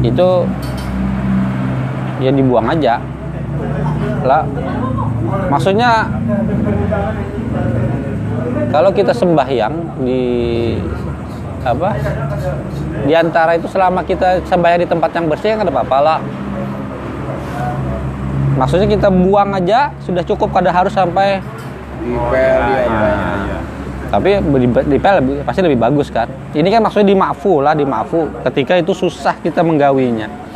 itu 0.02 0.28
ya 2.22 2.30
dibuang 2.30 2.66
aja. 2.70 3.02
Lah. 4.26 4.44
Maksudnya 5.48 6.08
kalau 8.68 8.90
kita 8.92 9.12
sembahyang 9.16 9.74
di 10.04 10.22
apa 11.64 11.90
di 13.04 13.12
antara 13.12 13.58
itu 13.58 13.66
selama 13.66 14.06
kita 14.06 14.46
sembahyang 14.46 14.80
di 14.86 14.88
tempat 14.88 15.10
yang 15.12 15.26
bersih 15.26 15.58
kan 15.58 15.66
ada 15.66 15.72
apa-apa 15.74 15.98
lah 16.00 16.18
maksudnya 18.56 18.88
kita 18.88 19.08
buang 19.10 19.58
aja 19.58 19.90
sudah 20.06 20.22
cukup 20.22 20.54
kada 20.54 20.70
harus 20.70 20.94
sampai 20.94 21.42
Dipel 21.98 22.58
dia. 22.62 22.82
iya. 22.86 23.58
Tapi 24.08 24.40
di, 24.40 24.68
di 24.72 24.96
pel 24.96 25.20
lebih- 25.20 25.44
pasti 25.44 25.60
lebih 25.60 25.76
bagus 25.76 26.08
kan. 26.08 26.28
Ini 26.56 26.68
kan 26.72 26.80
maksudnya 26.80 27.12
dimaafu 27.12 27.60
lah 27.60 27.76
dimaafu 27.76 28.28
ketika 28.48 28.80
itu 28.80 28.96
susah 28.96 29.36
kita 29.44 29.60
menggawinya. 29.60 30.48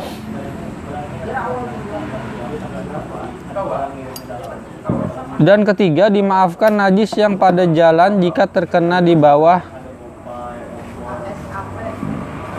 Dan 5.43 5.65
ketiga 5.67 6.07
dimaafkan 6.07 6.71
najis 6.71 7.13
yang 7.19 7.35
pada 7.35 7.67
jalan 7.67 8.21
jika 8.21 8.47
terkena 8.49 9.03
di 9.03 9.13
bawah 9.13 9.61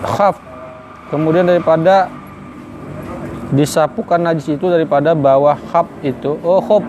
khaf. 0.04 0.36
Kemudian 1.08 1.46
daripada 1.46 2.10
disapukan 3.54 4.18
najis 4.18 4.58
itu 4.58 4.66
daripada 4.68 5.14
bawah 5.14 5.56
khaf 5.70 5.86
itu. 6.02 6.38
Oh 6.42 6.60
khaf 6.60 6.84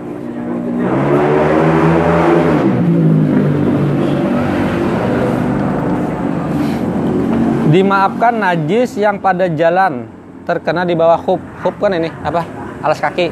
dimaafkan 7.76 8.40
najis 8.40 8.96
yang 8.96 9.20
pada 9.20 9.52
jalan. 9.52 10.08
Terkena 10.48 10.88
di 10.88 10.96
bawah 10.96 11.20
khuf 11.20 11.42
khuf 11.60 11.76
kan 11.76 11.92
ini 11.92 12.08
apa? 12.24 12.48
Alas 12.80 13.04
kaki. 13.04 13.28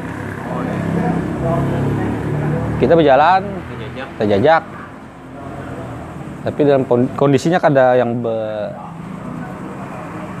Kita 2.76 2.92
berjalan. 2.92 3.40
Ngejajak. 3.48 4.06
kita 4.18 4.24
jajak 4.26 4.62
tapi 6.44 6.60
dalam 6.60 6.84
kon- 6.84 7.08
kondisinya 7.16 7.56
kada 7.56 7.96
yang 7.96 8.20
be, 8.20 8.36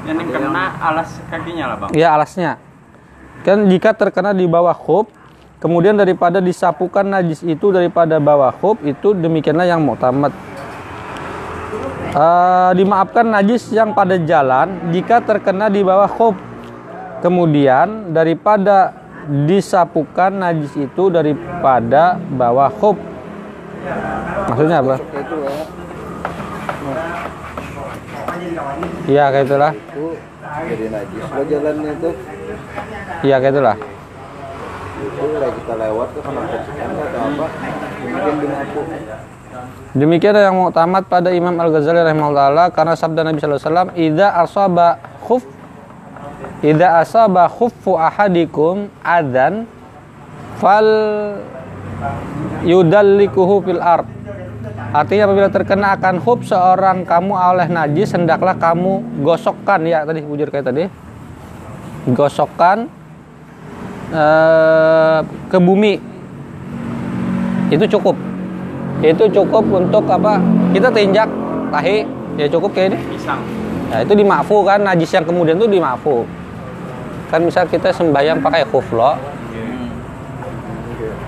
Yang 0.04 0.36
kena 0.36 0.76
alas 0.76 1.08
kakinya 1.32 1.64
lah 1.72 1.76
bang. 1.80 1.90
ya 1.96 2.12
alasnya. 2.12 2.60
Kan 3.40 3.72
jika 3.72 3.96
terkena 3.96 4.36
di 4.36 4.44
bawah 4.44 4.76
khuf 4.76 5.08
kemudian 5.64 5.96
daripada 5.96 6.44
disapukan 6.44 7.08
najis 7.08 7.40
itu 7.40 7.72
daripada 7.72 8.20
bawah 8.20 8.52
khuf 8.52 8.76
itu 8.84 9.16
demikianlah 9.16 9.64
yang 9.64 9.80
muktamad 9.80 10.28
Eh, 12.14 12.70
dimaafkan 12.78 13.26
najis 13.26 13.74
yang 13.74 13.90
pada 13.90 14.14
jalan 14.14 14.94
jika 14.94 15.18
terkena 15.18 15.66
di 15.66 15.82
bawah 15.82 16.06
khuf. 16.06 16.38
Kemudian 17.18 18.14
daripada 18.14 18.94
disapukan 19.26 20.30
najis 20.30 20.78
itu 20.78 21.10
daripada 21.10 22.14
bawah 22.38 22.70
khuf. 22.70 22.94
Maksudnya 24.46 24.78
apa? 24.78 24.94
Ya 29.10 29.10
iya 29.10 29.24
kayak 29.34 29.46
itulah. 29.50 29.72
Itu 29.74 30.06
jadi 30.70 30.86
najis 30.94 31.24
lo 31.34 31.42
jalannya 31.50 31.90
itu 31.98 32.10
iya 33.26 33.36
kayak 33.42 33.58
itulah. 33.58 33.76
Itu 35.02 35.24
kita 35.34 35.74
lewat 35.82 36.08
ke 36.14 36.20
percikan 36.22 36.90
atau 36.94 37.20
apa? 37.26 37.46
Mungkin 38.06 38.34
dimapu 38.38 38.80
Demikian 39.94 40.34
yang 40.34 40.58
muktamad 40.58 41.06
pada 41.06 41.30
Imam 41.30 41.54
Al-Ghazali 41.54 42.02
rahimahullah 42.02 42.74
karena 42.74 42.98
sabda 42.98 43.22
Nabi 43.22 43.38
sallallahu 43.38 43.62
alaihi 43.62 43.70
wasallam, 43.70 43.90
"Idza 43.94 44.28
asaba 44.42 44.88
khuf 45.22 45.42
idza 46.66 46.88
asaba 46.98 47.46
khuffu 47.46 47.94
ahadikum 47.94 48.90
adan 49.06 49.70
fal 50.58 50.90
yudallikuhu 52.66 53.62
fil 53.62 53.78
ard." 53.78 54.10
Artinya 54.90 55.30
apabila 55.30 55.46
terkena 55.46 55.94
akan 55.94 56.18
khuf 56.18 56.42
seorang 56.42 57.06
kamu 57.06 57.30
oleh 57.30 57.70
najis 57.70 58.18
hendaklah 58.18 58.58
kamu 58.58 59.22
gosokkan 59.22 59.86
ya 59.86 60.02
tadi 60.02 60.26
bujur 60.26 60.50
kayak 60.50 60.74
tadi. 60.74 60.90
Gosokkan 62.10 62.90
eh, 64.10 65.18
ke 65.22 65.58
bumi. 65.62 66.02
Itu 67.70 67.86
cukup 67.94 68.33
itu 69.12 69.24
cukup 69.28 69.64
untuk 69.68 70.08
apa? 70.08 70.40
Kita 70.72 70.88
tinjak 70.88 71.28
tahi 71.68 72.08
ya 72.40 72.46
cukup 72.48 72.72
kayak 72.72 72.94
ini. 72.94 72.98
Pisang. 73.12 73.40
ya 73.92 74.00
itu 74.00 74.16
dimafu 74.16 74.64
kan 74.64 74.80
najis 74.80 75.12
yang 75.12 75.28
kemudian 75.28 75.60
tuh 75.60 75.68
dimafu 75.68 76.24
kan 77.28 77.42
misal 77.44 77.68
kita 77.68 77.92
sembahyang 77.92 78.40
pakai 78.40 78.64
khuf 78.70 78.86
lo. 78.94 79.18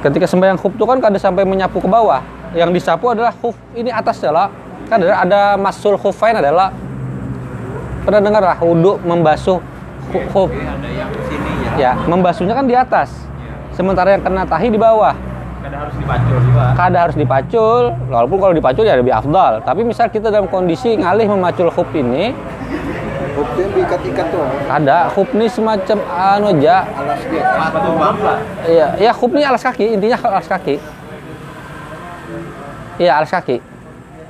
Ketika 0.01 0.25
sembahyang 0.25 0.57
khuf 0.57 0.73
tuh 0.79 0.87
kan 0.87 1.03
kada 1.03 1.19
sampai 1.19 1.43
menyapu 1.43 1.83
ke 1.83 1.89
bawah. 1.91 2.23
Yang 2.55 2.81
disapu 2.81 3.11
adalah 3.11 3.35
khuf 3.35 3.59
ini 3.75 3.91
atas 3.91 4.23
adalah 4.23 4.49
kan 4.87 5.03
ada 5.03 5.15
ada 5.27 5.41
masul 5.59 5.99
khufain 5.99 6.39
adalah 6.39 6.71
pernah 8.07 8.23
dengar 8.23 8.39
lah 8.39 8.59
wudhu 8.63 9.03
membasuh 9.03 9.59
khuf 10.31 10.47
sini 11.27 11.51
ya. 11.75 11.93
ya 11.99 12.07
membasuhnya 12.07 12.55
kan 12.55 12.65
di 12.71 12.75
atas. 12.79 13.11
Sementara 13.75 14.15
yang 14.17 14.23
kena 14.25 14.47
tahi 14.47 14.73
di 14.73 14.79
bawah 14.79 15.13
Kadang 15.67 15.83
harus 15.83 15.97
dibacul 15.99 16.37
juga. 16.47 16.65
kada 16.79 16.99
harus 17.03 17.17
dipacul. 17.19 17.83
Walaupun 18.07 18.39
kalau 18.39 18.55
dipacul 18.55 18.85
ya 18.87 18.95
lebih 18.95 19.11
afdal. 19.11 19.53
Tapi 19.67 19.81
misal 19.83 20.07
kita 20.07 20.31
dalam 20.31 20.47
kondisi 20.47 20.95
ngalih 20.95 21.27
memacul 21.27 21.67
khuf 21.75 21.91
ini 21.91 22.31
buktinya 23.37 23.69
diikat-ikat 23.75 24.27
tuh. 24.33 24.47
ada 24.71 25.11
khuf 25.11 25.29
ini 25.35 25.47
semacam 25.51 25.99
anu 26.09 26.47
aja. 26.55 26.87
Alas 26.87 27.21
Batu 27.75 27.91
bang 27.99 28.17
lah. 28.23 28.39
ya 28.71 28.87
ya 28.97 29.11
khuf 29.11 29.31
ini 29.35 29.43
alas 29.43 29.63
kaki. 29.67 29.87
Intinya 29.93 30.17
alas 30.23 30.47
kaki. 30.47 30.77
Iya 32.97 33.13
alas 33.19 33.31
kaki. 33.35 33.57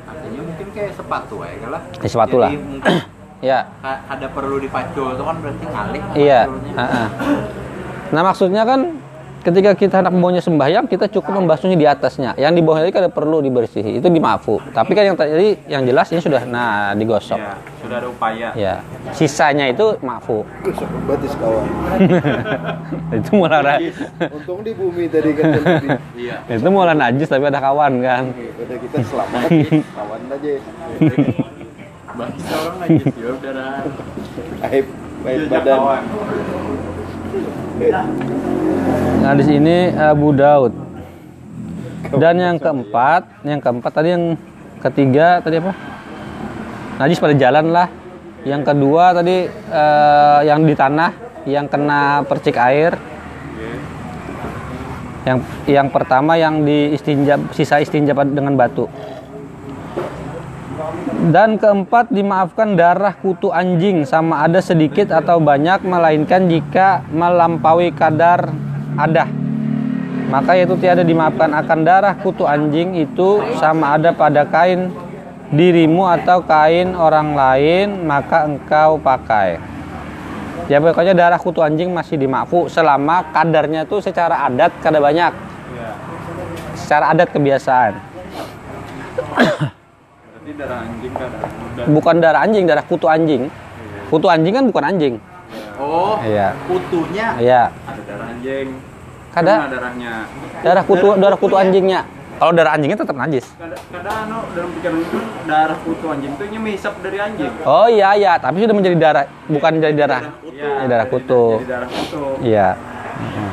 Artinya 0.08 0.40
mungkin 0.40 0.66
kayak 0.72 0.92
sepatu 0.96 1.36
ya 1.44 1.68
lah. 1.68 1.80
Ya, 2.00 2.08
sepatu 2.08 2.36
lah. 2.40 2.50
Ya 3.44 3.68
ka- 3.84 4.00
ada 4.08 4.32
perlu 4.32 4.56
dipacul 4.56 5.12
itu 5.12 5.20
kan 5.20 5.36
berarti 5.44 5.64
ngalih 5.68 6.02
iya. 6.16 6.48
nah 8.08 8.24
maksudnya 8.24 8.64
kan 8.64 8.96
ketika 9.46 9.70
kita 9.78 10.02
hendak 10.02 10.10
membawanya 10.10 10.42
sembahyang 10.42 10.90
kita 10.90 11.06
cukup 11.06 11.38
membasuhnya 11.38 11.78
di 11.78 11.86
atasnya. 11.86 12.34
Yang 12.34 12.52
di 12.58 12.60
bawahnya 12.66 12.90
itu 12.90 12.94
kada 12.98 13.10
perlu 13.14 13.38
dibersihi 13.38 14.02
itu 14.02 14.08
dimafu. 14.10 14.58
Tapi 14.74 14.90
kan 14.90 15.04
yang 15.06 15.14
tadi 15.14 15.54
yang 15.70 15.86
jelas 15.86 16.10
ini 16.10 16.18
sudah 16.18 16.42
nah 16.42 16.90
digosok. 16.98 17.38
Ya, 17.38 17.54
sudah 17.78 17.96
ada 18.02 18.08
upaya. 18.10 18.48
ya 18.58 18.74
sisanya 19.14 19.70
itu 19.70 19.94
maafu 20.02 20.42
Gusok 20.66 20.90
batis 21.06 21.34
kawan. 21.38 21.66
Itu 23.22 23.30
mulai 23.38 23.62
ada 23.62 23.74
untung 24.34 24.66
di 24.66 24.74
bumi 24.74 25.06
tadi 25.06 25.30
kan 25.38 25.54
Iya. 26.18 26.42
itu 26.58 26.68
mulai 26.68 26.98
najis 26.98 27.30
tapi 27.30 27.46
ada 27.46 27.62
kawan 27.62 28.02
kan. 28.02 28.34
Udah 28.34 28.78
kita 28.82 28.98
selamat. 29.06 29.46
Kawan 29.94 30.20
aja. 30.34 30.52
Bangsa 32.16 32.54
orang 32.58 32.76
najis 32.82 33.14
ya 33.14 33.28
udah. 33.30 33.86
aib 34.72 34.86
badan 35.22 35.78
kawan. 39.26 39.34
nah 39.34 39.34
di 39.34 39.44
sini 39.44 39.76
Abu 39.90 40.30
Daud. 40.30 40.72
Dan 42.06 42.38
yang 42.38 42.56
keempat 42.62 43.42
yang 43.42 43.58
keempat 43.58 43.90
tadi 43.90 44.14
yang 44.14 44.24
ketiga 44.78 45.42
tadi 45.42 45.58
apa? 45.58 45.74
Najis 47.02 47.18
pada 47.18 47.34
jalan 47.34 47.66
lah. 47.74 47.88
Yang 48.46 48.62
kedua 48.62 49.10
tadi 49.10 49.50
eh, 49.50 50.40
yang 50.46 50.62
di 50.62 50.74
tanah 50.78 51.10
yang 51.50 51.66
kena 51.66 52.22
percik 52.22 52.54
air. 52.54 52.94
Yang 55.26 55.38
yang 55.66 55.90
pertama 55.90 56.38
yang 56.38 56.62
di 56.62 56.94
istinja 56.94 57.34
sisa 57.50 57.82
istinja 57.82 58.14
dengan 58.14 58.54
batu. 58.54 58.86
Dan 61.26 61.58
keempat 61.58 62.14
dimaafkan 62.14 62.78
darah 62.78 63.18
kutu 63.18 63.50
anjing. 63.50 64.06
Sama 64.06 64.46
ada 64.46 64.62
sedikit 64.62 65.10
atau 65.10 65.42
banyak 65.42 65.82
melainkan 65.82 66.46
jika 66.46 67.02
melampaui 67.10 67.90
kadar 67.90 68.54
ada 68.96 69.24
maka 70.26 70.58
itu 70.58 70.74
tiada 70.76 71.06
dimaafkan 71.06 71.54
akan 71.54 71.78
darah 71.86 72.14
kutu 72.18 72.42
anjing 72.42 72.98
itu 72.98 73.38
sama 73.62 73.94
ada 73.94 74.10
pada 74.10 74.42
kain 74.42 74.90
dirimu 75.48 76.02
atau 76.02 76.42
kain 76.42 76.98
orang 76.98 77.38
lain 77.38 78.02
maka 78.02 78.42
engkau 78.42 78.98
pakai 78.98 79.62
ya 80.66 80.82
pokoknya 80.82 81.14
darah 81.14 81.38
kutu 81.38 81.62
anjing 81.62 81.94
masih 81.94 82.18
dimaafu 82.18 82.66
selama 82.66 83.30
kadarnya 83.30 83.86
itu 83.86 84.02
secara 84.02 84.42
adat 84.46 84.74
kada 84.82 84.98
banyak 84.98 85.32
Ya. 85.66 85.92
secara 86.78 87.10
adat 87.12 87.28
kebiasaan 87.34 87.98
Berarti 89.36 90.52
darah 90.56 90.78
anjing 90.82 91.12
kan 91.12 91.28
ada. 91.28 91.46
Udah. 91.46 91.84
bukan 91.90 92.16
darah 92.16 92.40
anjing 92.42 92.64
darah 92.64 92.84
kutu 92.86 93.06
anjing 93.10 93.42
kutu 94.08 94.26
anjing 94.30 94.54
kan 94.54 94.64
bukan 94.70 94.84
anjing 94.86 95.14
Oh, 95.76 96.16
iya 96.22 96.56
kutunya 96.64 97.26
iya 97.36 97.62
Ada 97.84 98.00
darah 98.02 98.26
anjing. 98.30 98.68
Kada. 99.28 99.54
Kena 99.54 99.68
darahnya. 99.68 100.12
darah 100.58 100.82
kutu 100.82 101.08
darah 101.14 101.36
kutu 101.36 101.54
anjingnya 101.54 102.00
kalau 102.34 102.52
darah 102.52 102.72
anjingnya 102.72 102.96
tetap 102.96 103.12
najis 103.14 103.44
Kadang 103.52 103.80
kadang 103.90 104.16
anu 104.22 104.38
dalam 104.50 104.70
pikiran 104.72 104.96
itu 104.98 105.18
darah 105.44 105.78
kutu 105.78 106.06
anjing 106.06 106.32
itu 106.32 106.44
nyemisap 106.50 106.94
dari 107.00 107.18
anjing. 107.18 107.52
oh 107.62 107.86
iya 107.86 108.08
iya 108.12 108.32
tapi 108.36 108.56
sudah 108.58 108.72
menjadi 108.72 108.96
darah 108.96 109.24
bukan 109.46 109.72
jadi 109.78 109.96
darah 109.98 110.20
Iya, 110.46 110.68
Ini 110.74 110.86
darah 110.86 111.04
jadi- 111.04 111.12
kutu. 111.12 111.44
Jadi 111.54 111.68
darah 111.68 111.88
kutu. 111.90 112.24
iya 112.42 112.68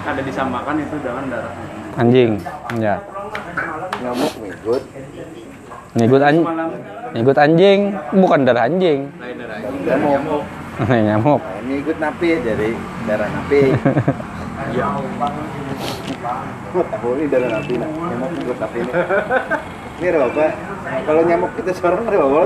Ada 0.04 0.22
disamakan 0.22 0.76
itu 0.78 0.96
dengan 0.98 1.24
darah 1.28 1.52
anjing. 1.52 1.92
anjing 1.94 2.32
ya 2.80 2.96
nyamuk 4.00 4.32
ngikut 4.38 4.82
ngikut 5.94 6.22
anjing 6.22 6.46
ngikut 7.14 7.38
anjing 7.38 7.80
bukan 8.14 8.40
darah 8.42 8.64
anjing 8.66 9.00
lain 9.14 9.36
darah 9.38 9.56
anjing. 9.60 9.84
nyamuk 9.84 10.44
nyamuk 10.82 11.38
nah, 11.38 11.62
ini 11.62 11.74
ikut 11.86 11.98
napi 12.02 12.28
jadi 12.42 12.74
darah 13.06 13.30
napi. 13.30 13.62
Oh, 16.74 16.86
tahu 16.88 17.10
ini 17.20 17.30
darah 17.30 17.50
napi 17.62 17.74
nah. 17.78 17.90
nyamuk 17.94 18.30
ikut 18.42 18.58
napi 18.58 18.78
ini 18.82 18.94
ini 20.02 20.06
ada 20.10 20.20
apa 20.26 20.48
kalau 21.06 21.22
nyamuk 21.30 21.52
kita 21.62 21.72
seorang 21.78 22.02
ada 22.10 22.18
apa 22.26 22.40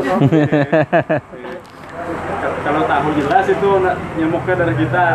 kalau 2.67 2.81
tahu 2.83 3.07
jelas 3.15 3.45
itu 3.47 3.69
nyamuknya 4.19 4.53
dari 4.59 4.75
kita. 4.75 5.05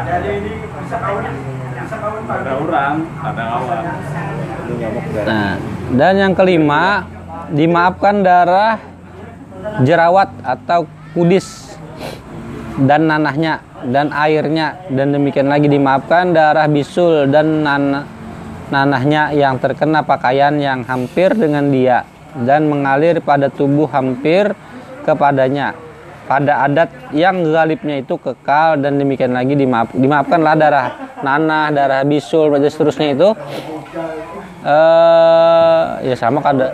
Ada 2.22 2.52
orang, 2.56 3.04
ada 3.20 3.42
kawan. 3.44 3.84
Ini 4.64 4.74
nyamuk 4.80 5.04
darah 5.12 5.28
nah 5.28 5.52
dan 5.92 6.12
yang 6.16 6.32
kelima 6.32 7.04
dimaafkan 7.52 8.24
darah 8.24 8.80
jerawat 9.84 10.32
atau 10.40 10.88
kudis 11.12 11.61
dan 12.80 13.08
nanahnya 13.08 13.60
dan 13.88 14.08
airnya. 14.12 14.88
Dan 14.88 15.12
demikian 15.12 15.48
lagi 15.52 15.68
dimaafkan 15.68 16.32
darah 16.32 16.68
bisul 16.70 17.28
dan 17.28 17.66
nan- 17.66 18.04
nanahnya 18.72 19.36
yang 19.36 19.60
terkena 19.60 20.00
pakaian 20.00 20.56
yang 20.56 20.80
hampir 20.88 21.36
dengan 21.36 21.68
dia 21.68 22.08
dan 22.32 22.64
mengalir 22.70 23.20
pada 23.20 23.52
tubuh 23.52 23.84
hampir 23.92 24.56
kepadanya. 25.04 25.76
Pada 26.22 26.64
adat 26.64 27.12
yang 27.12 27.44
galibnya 27.44 28.00
itu 28.00 28.16
kekal 28.16 28.80
dan 28.80 28.96
demikian 28.96 29.34
lagi 29.34 29.58
dimaaf 29.58 29.90
dimaafkanlah 29.92 30.54
darah 30.54 30.86
nanah 31.20 31.68
darah 31.74 32.06
bisul 32.06 32.56
dan 32.56 32.70
seterusnya 32.70 33.12
itu. 33.12 33.28
Eh 34.62 35.84
ya 36.08 36.14
sama 36.16 36.38
kada 36.38 36.72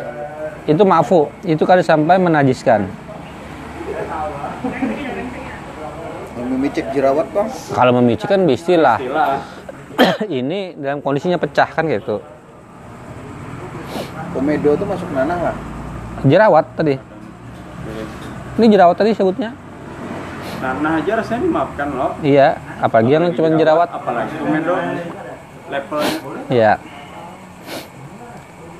itu 0.69 0.85
maafu 0.85 1.33
itu 1.49 1.65
kada 1.65 1.81
sampai 1.81 2.21
menajiskan 2.21 2.85
memicik 6.59 6.91
jerawat 6.91 7.31
bang. 7.31 7.47
kalau 7.71 7.93
memicik 7.95 8.27
kan 8.27 8.43
istilah 8.45 8.99
Istilah. 8.99 9.39
ini 10.43 10.75
dalam 10.75 10.99
kondisinya 10.99 11.39
pecah 11.39 11.71
kan 11.71 11.87
gitu 11.87 12.19
Komedo 14.29 14.75
itu 14.75 14.85
masuk 14.85 15.09
nanah 15.15 15.37
nggak? 15.39 15.57
jerawat 16.27 16.67
tadi 16.75 16.95
ini 18.59 18.67
jerawat 18.69 18.99
tadi 18.99 19.15
sebutnya 19.15 19.55
Nah, 20.59 20.75
nah 20.83 20.99
aja 20.99 21.23
rasanya 21.23 21.47
dimaafkan 21.47 21.87
loh. 21.95 22.19
iya 22.19 22.59
apalagi 22.83 23.15
yang 23.15 23.31
cuma 23.31 23.55
jerawat 23.55 23.95
Apalagi 23.95 24.35
komedo 24.43 24.75
levelnya. 25.71 26.19
Iya. 26.51 26.73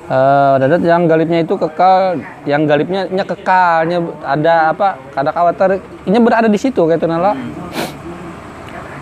Eh, 0.09 0.53
dadat 0.57 0.81
yang 0.81 1.05
galibnya 1.05 1.39
itu 1.39 1.53
kekal, 1.53 2.17
yang 2.43 2.65
galibnya 2.65 3.05
nya 3.07 3.21
kekalnya 3.23 4.01
ada 4.25 4.73
apa? 4.73 4.97
Kada 5.13 5.29
khawatir 5.29 5.79
ini 6.03 6.17
berada 6.17 6.49
di 6.49 6.57
situ 6.57 6.81
kayak 6.83 6.97
itu 6.97 7.05
nala. 7.05 7.37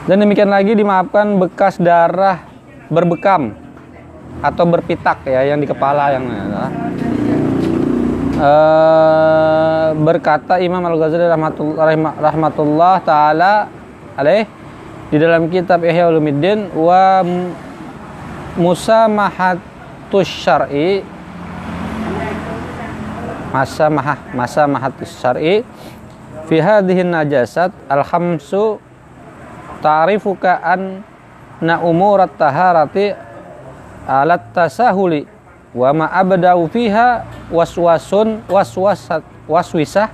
Dan 0.08 0.24
demikian 0.24 0.48
lagi 0.48 0.72
dimaafkan 0.72 1.36
bekas 1.36 1.76
darah 1.78 2.40
berbekam 2.88 3.52
atau 4.40 4.64
berpitak 4.64 5.28
ya 5.28 5.52
yang 5.52 5.60
di 5.60 5.68
kepala 5.68 6.16
yang 6.16 6.24
Eh, 8.38 9.88
berkata 9.98 10.62
Imam 10.62 10.86
Al 10.86 10.94
Ghazali 10.94 11.26
rahmatullah, 11.26 11.90
rahma- 11.90 12.18
rahmatullah 12.22 13.02
taala 13.02 13.66
alaih 14.14 14.46
di 15.10 15.18
dalam 15.18 15.50
kitab 15.50 15.82
Ihya 15.82 16.06
Ulumuddin 16.06 16.70
wa 16.78 17.26
musamahatus 18.62 20.30
syar'i 20.30 21.02
masa 23.50 23.90
mahah 23.90 24.22
masa 24.38 24.70
mahatus 24.70 25.18
syar'i 25.18 25.66
fi 26.46 26.62
hadhihi 26.62 27.10
najasat 27.10 27.74
al 27.90 28.06
khamsu 28.06 28.78
ta'rifuka 29.88 30.60
an 30.60 31.00
na 31.64 31.80
umurat 31.80 32.36
taharati 32.36 33.16
alat 34.04 34.52
tasahuli 34.52 35.24
wa 35.72 35.96
ma 35.96 36.06
abda'u 36.12 36.68
fiha 36.68 37.24
waswasun 37.48 38.44
waswasat 38.52 39.24
waswisah 39.48 40.12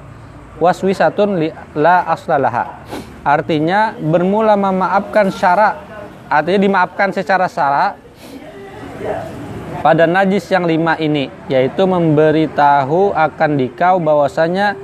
waswisatun 0.62 1.42
li, 1.42 1.50
la 1.74 2.06
aslalaha 2.06 2.86
artinya 3.26 3.98
bermula 3.98 4.54
memaafkan 4.54 5.34
syara 5.34 5.82
artinya 6.30 6.60
dimaafkan 6.62 7.10
secara 7.10 7.50
syara 7.50 7.98
pada 9.82 10.06
najis 10.06 10.46
yang 10.54 10.70
lima 10.70 10.94
ini 11.02 11.34
yaitu 11.50 11.90
memberitahu 11.90 13.10
akan 13.18 13.52
dikau 13.58 13.98
bahwasanya 13.98 14.78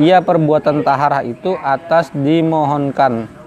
ia 0.00 0.24
perbuatan 0.24 0.80
taharah 0.80 1.20
itu 1.20 1.52
atas 1.60 2.08
dimohonkan 2.16 3.41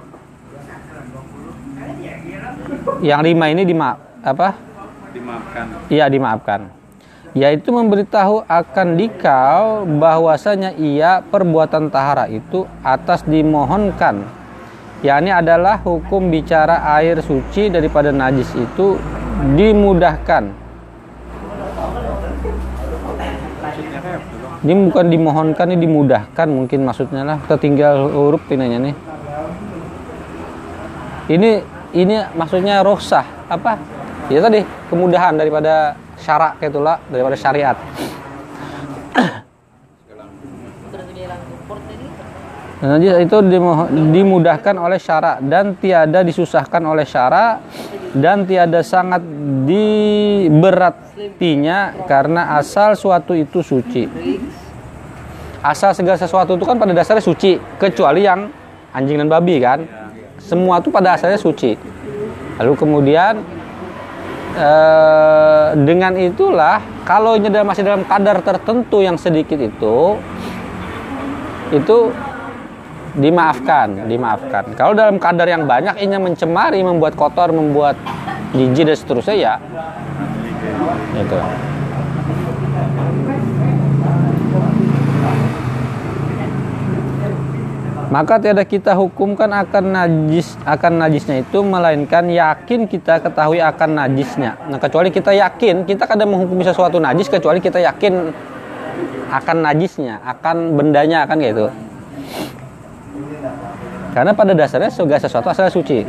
yang 3.02 3.22
lima 3.26 3.46
ini 3.50 3.66
dimaaf 3.66 3.98
apa 4.26 4.48
Dimaafkan. 5.16 5.66
Iya 5.88 6.06
dimaafkan. 6.12 6.60
Yaitu 7.32 7.72
memberitahu 7.72 8.44
akan 8.48 8.88
dikau 9.00 9.88
bahwasanya 10.00 10.76
ia 10.76 11.24
perbuatan 11.24 11.88
tahara 11.88 12.28
itu 12.28 12.68
atas 12.84 13.24
dimohonkan. 13.24 14.44
yakni 15.04 15.30
adalah 15.30 15.78
hukum 15.86 16.34
bicara 16.34 16.82
air 16.98 17.20
suci 17.22 17.70
daripada 17.70 18.10
najis 18.10 18.48
itu 18.58 18.98
dimudahkan. 19.54 20.50
Tuh? 22.42 22.56
Ini 24.66 24.74
bukan 24.90 25.06
dimohonkan, 25.14 25.68
ini 25.70 25.80
dimudahkan 25.86 26.48
mungkin 26.50 26.90
maksudnya 26.90 27.22
lah. 27.22 27.38
Kita 27.38 27.56
tinggal 27.62 28.10
huruf 28.10 28.42
pinanya 28.50 28.82
nih. 28.82 28.96
Ini 31.30 31.75
ini 31.96 32.20
maksudnya 32.36 32.84
rohsah 32.84 33.24
apa? 33.48 33.80
Ya 34.28 34.44
tadi 34.44 34.68
kemudahan 34.92 35.40
daripada 35.40 35.96
syarak 36.20 36.60
kayak 36.60 36.76
itulah 36.76 37.00
daripada 37.08 37.40
syariat. 37.40 37.80
Najis 42.76 43.24
itu 43.24 43.40
dimudahkan 44.12 44.76
oleh 44.78 45.00
syara 45.00 45.40
dan 45.42 45.74
tiada 45.80 46.20
disusahkan 46.22 46.86
oleh 46.86 47.06
syara 47.08 47.58
dan 48.14 48.46
tiada 48.46 48.84
sangat 48.84 49.24
diberatinya 49.66 52.06
karena 52.06 52.60
asal 52.60 52.94
suatu 52.94 53.34
itu 53.34 53.64
suci. 53.64 54.06
Asal 55.66 55.98
segala 55.98 56.14
sesuatu 56.20 56.54
itu 56.60 56.66
kan 56.68 56.78
pada 56.78 56.94
dasarnya 56.94 57.26
suci 57.26 57.58
kecuali 57.80 58.22
yang 58.22 58.52
anjing 58.94 59.18
dan 59.18 59.30
babi 59.32 59.58
kan. 59.58 60.05
Semua 60.40 60.80
itu 60.80 60.90
pada 60.94 61.16
asalnya 61.16 61.40
suci. 61.40 61.76
Lalu 62.62 62.74
kemudian 62.80 63.44
eh, 64.56 65.68
dengan 65.84 66.16
itulah 66.16 66.80
kalau 67.04 67.36
ini 67.36 67.52
masih 67.64 67.84
dalam 67.84 68.08
kadar 68.08 68.40
tertentu 68.40 69.04
yang 69.04 69.20
sedikit 69.20 69.60
itu 69.60 70.16
itu 71.74 71.98
dimaafkan, 73.16 74.08
dimaafkan. 74.12 74.76
Kalau 74.76 74.92
dalam 74.92 75.18
kadar 75.18 75.48
yang 75.48 75.64
banyak 75.64 76.04
ini 76.04 76.20
mencemari, 76.20 76.84
membuat 76.84 77.16
kotor, 77.16 77.56
membuat 77.56 77.96
jijik 78.52 78.92
dan 78.92 78.98
seterusnya 79.00 79.36
ya 79.36 79.56
itu. 81.16 81.40
Maka 88.16 88.40
tiada 88.40 88.64
kita 88.64 88.96
hukumkan 88.96 89.52
akan 89.52 89.92
najis 89.92 90.56
akan 90.64 91.04
najisnya 91.04 91.44
itu 91.44 91.60
melainkan 91.60 92.32
yakin 92.32 92.88
kita 92.88 93.20
ketahui 93.20 93.60
akan 93.60 93.92
najisnya. 93.92 94.56
Nah, 94.72 94.80
kecuali 94.80 95.12
kita 95.12 95.36
yakin, 95.36 95.84
kita 95.84 96.08
kadang 96.08 96.32
menghukumi 96.32 96.64
sesuatu 96.64 96.96
najis 96.96 97.28
kecuali 97.28 97.60
kita 97.60 97.84
yakin 97.84 98.32
akan 99.36 99.58
najisnya, 99.68 100.24
akan 100.24 100.80
bendanya 100.80 101.28
akan 101.28 101.44
gitu. 101.44 101.68
Karena 104.16 104.32
pada 104.32 104.56
dasarnya 104.56 104.96
segala 104.96 105.20
sesuatu 105.20 105.52
asal 105.52 105.68
suci. 105.68 106.08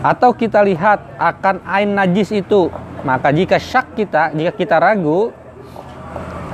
Atau 0.00 0.32
kita 0.32 0.64
lihat 0.64 1.20
akan 1.20 1.60
ain 1.68 1.92
najis 1.92 2.32
itu, 2.32 2.72
maka 3.04 3.28
jika 3.36 3.60
syak 3.60 3.92
kita, 3.92 4.32
jika 4.32 4.56
kita 4.56 4.80
ragu 4.80 5.28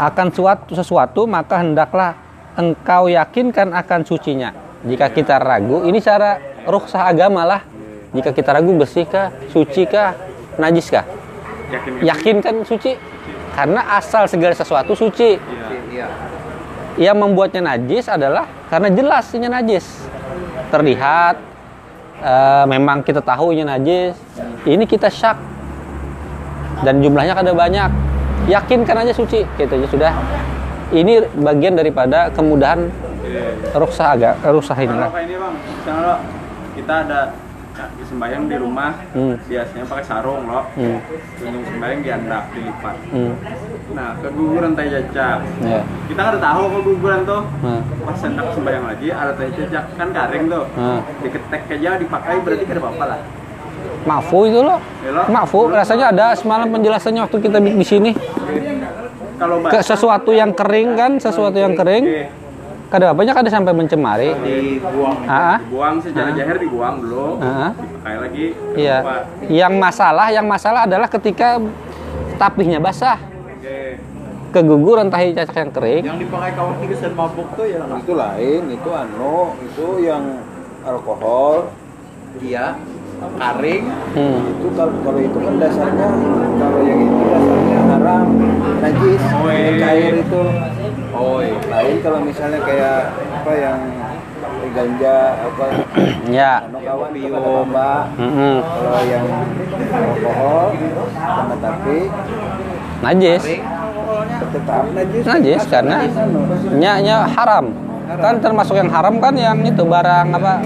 akan 0.02 0.34
suatu 0.34 0.74
sesuatu, 0.74 1.30
maka 1.30 1.62
hendaklah 1.62 2.23
engkau 2.54 3.10
yakinkan 3.10 3.74
akan 3.74 4.00
sucinya. 4.06 4.54
Jika 4.84 5.10
kita 5.10 5.40
ragu, 5.40 5.86
ini 5.88 5.98
cara 5.98 6.38
rukhsah 6.68 7.08
agama 7.08 7.42
lah. 7.48 7.62
Jika 8.14 8.30
kita 8.30 8.54
ragu 8.54 8.70
bersihkah, 8.76 9.32
sucikah, 9.50 10.14
najiskah? 10.60 11.02
Yakin 11.72 11.92
Yakinkan 12.04 12.54
suci. 12.62 12.94
Karena 13.54 13.96
asal 13.98 14.26
segala 14.26 14.54
sesuatu 14.54 14.94
suci. 14.94 15.38
Iya. 15.90 16.06
Yang 16.98 17.16
membuatnya 17.18 17.74
najis 17.74 18.06
adalah 18.06 18.46
karena 18.70 18.90
jelas 18.90 19.26
ini 19.34 19.46
najis. 19.50 19.86
Terlihat 20.70 21.34
eh, 22.22 22.64
memang 22.70 23.02
kita 23.02 23.22
tahu 23.22 23.54
ini 23.54 23.66
najis. 23.66 24.14
Ini 24.62 24.84
kita 24.86 25.10
syak. 25.10 25.38
Dan 26.86 27.02
jumlahnya 27.02 27.34
kada 27.34 27.50
banyak. 27.54 27.90
Yakinkan 28.44 29.08
aja 29.08 29.12
suci, 29.16 29.40
gitu 29.56 29.72
aja 29.72 29.88
sudah. 29.88 30.12
Ini 30.94 31.26
bagian 31.42 31.74
daripada 31.74 32.30
kemudahan 32.30 32.86
rukhsah 33.74 34.14
agak 34.14 34.34
Kalau 34.46 34.62
inilah. 34.62 35.10
kayak 35.10 35.26
ini 35.26 35.34
bang, 35.34 35.54
misalnya 35.58 36.14
kita 36.78 36.94
ada 37.02 37.20
ya, 37.74 38.04
sembahyang 38.06 38.44
di 38.46 38.56
rumah, 38.62 38.90
Hmm. 39.10 39.34
biasanya 39.50 39.84
pakai 39.90 40.04
sarung 40.06 40.46
lo, 40.46 40.62
Hmm. 40.78 41.02
tunjuk 41.42 41.62
sembahyang 41.66 42.00
diandak, 42.06 42.44
dilipat. 42.54 42.96
Hmm. 43.10 43.34
Nah, 43.90 44.08
keguguran 44.22 44.70
teh 44.78 44.86
jajak. 44.86 45.38
Ya. 45.66 45.82
Kita 46.06 46.20
nggak 46.22 46.38
tahu 46.38 46.62
keguguran 46.78 47.20
tuh. 47.26 47.42
Nah. 47.66 47.82
Pas 48.06 48.18
hendak 48.22 48.46
sembahyang 48.54 48.84
lagi, 48.86 49.08
ada 49.10 49.32
teh 49.34 49.50
jajak 49.50 49.84
kan 49.98 50.08
garing 50.14 50.44
tuh. 50.46 50.64
Nah. 50.78 51.02
Diketek 51.26 51.62
aja 51.74 51.90
dipakai 51.98 52.34
berarti 52.38 52.64
kada 52.70 52.80
apa-apa 52.86 53.04
lah. 53.10 53.20
Maafu 54.06 54.38
itu 54.46 54.60
loh. 54.62 54.78
Ya, 55.02 55.10
lo. 55.10 55.22
Maafu, 55.26 55.60
rasanya 55.74 56.14
ada 56.14 56.26
semalam 56.38 56.70
penjelasannya 56.70 57.26
waktu 57.26 57.38
kita 57.42 57.58
di 57.58 57.82
sini. 57.82 58.10
Kalau 59.34 59.56
Ke 59.66 59.80
sesuatu 59.82 60.30
yang 60.30 60.54
kering 60.54 60.94
kan, 60.94 61.12
sesuatu 61.18 61.58
yang 61.58 61.74
kering. 61.74 62.30
Kadang 62.84 63.10
apanya 63.10 63.34
kada 63.34 63.50
sampai 63.50 63.74
mencemari. 63.74 64.30
dibuang, 64.38 65.26
Ah, 65.26 65.58
dibuang 65.58 65.98
secara 65.98 66.30
Ah. 66.30 66.36
jahir 66.36 66.56
dibuang 66.62 67.02
dulu, 67.02 67.42
Ah. 67.42 67.74
dipakai 67.74 68.16
lagi. 68.22 68.46
Iya. 68.76 68.98
Yang 69.50 69.74
masalah, 69.74 70.26
yang 70.30 70.46
masalah 70.46 70.86
adalah 70.86 71.10
ketika 71.10 71.58
tapihnya 72.38 72.78
basah. 72.78 73.18
Oke. 73.18 73.98
Keguguran 74.54 75.10
tahi 75.10 75.34
cacak 75.34 75.58
yang 75.58 75.72
kering. 75.74 76.02
Yang 76.06 76.18
dipakai 76.22 76.50
kawan 76.54 76.74
tiga 76.78 76.94
sen 76.94 77.12
mabuk 77.18 77.48
tuh 77.58 77.66
ya. 77.66 77.82
Itu 77.82 78.12
lain, 78.14 78.62
itu 78.70 78.90
anu, 78.94 79.58
itu 79.58 79.86
yang 79.98 80.22
alkohol. 80.86 81.74
Iya. 82.38 82.78
Karing. 83.14 83.84
Hmm. 84.12 84.38
itu 84.52 84.68
kalau 84.76 84.92
kalau 85.00 85.16
itu 85.18 85.38
kan 85.40 85.54
dasarnya 85.56 86.08
kalau 86.60 86.80
yang 86.84 87.00
itu 87.00 87.22
dasarnya 87.24 87.63
haram 88.04 88.28
najis 88.78 89.22
Oh, 89.32 89.48
iya. 89.48 89.80
cair 89.80 90.14
itu 90.20 90.42
Oh 91.10 91.38
iya. 91.40 91.56
lain 91.64 91.96
kalau 92.04 92.20
misalnya 92.20 92.60
kayak 92.60 92.98
apa 93.16 93.52
yang 93.54 93.78
ganja 94.74 95.16
apa 95.40 95.64
Ya. 96.28 96.52
kawan 96.68 97.12
itu 97.14 97.32
kata 97.32 97.92
kalau 98.60 99.00
yang 99.06 99.24
alkohol 99.86 100.66
sama 101.14 101.54
tapi 101.56 101.98
Najis. 103.00 103.42
tetap 104.44 104.84
najis 104.90 105.22
Najis 105.24 105.62
karena 105.66 105.96
najis 105.98 106.16
anu. 106.18 106.40
nya 106.76 106.92
nya 107.00 107.16
haram. 107.26 107.64
Kan 108.04 108.36
termasuk 108.38 108.76
yang 108.76 108.88
haram 108.88 109.16
kan 109.16 109.32
yang 109.32 109.56
itu 109.60 109.80
barang 109.82 110.28
apa 110.30 110.60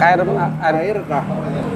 air 0.00 0.18
air 0.22 0.74
air 0.76 0.98
kah 1.04 1.24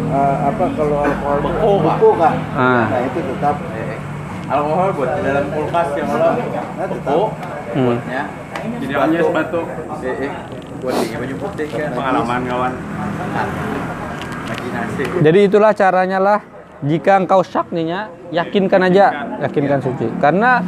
Eh, 0.05 0.37
apa 0.47 0.65
kalau 0.71 1.03
alkohol 1.03 1.75
beku 1.81 2.09
kah 2.15 2.35
Ah. 2.55 2.87
nah 2.87 3.01
itu 3.03 3.19
tetap 3.25 3.57
Alkohol 4.45 4.89
buat 4.93 5.11
di 5.17 5.21
dalam 5.25 5.45
kulkas 5.49 5.89
yang 5.97 6.09
lo 6.13 6.19
nah 6.21 6.35
tetap 6.37 6.89
beku. 7.01 7.23
Hmm. 7.75 7.85
Buatnya. 7.89 8.23
Jadi 8.81 8.93
hanya 8.93 9.19
es 9.21 9.31
batu. 9.33 9.61
Eh, 10.05 10.25
eh. 10.29 10.33
Buat 10.85 10.95
dingin 11.01 11.19
baju 11.25 11.35
putih 11.49 11.69
kan. 11.73 11.91
Pengalaman 11.97 12.41
kawan. 12.45 12.73
Imajinasi. 14.45 15.03
Jadi 15.25 15.39
itulah 15.49 15.73
caranya 15.73 16.19
lah. 16.21 16.41
Jika 16.85 17.17
engkau 17.17 17.41
syak 17.41 17.73
nih 17.73 17.85
ya, 17.89 18.01
yakinkan 18.45 18.85
aja, 18.85 19.07
yakinkan 19.41 19.81
suci. 19.81 20.05
Karena 20.21 20.61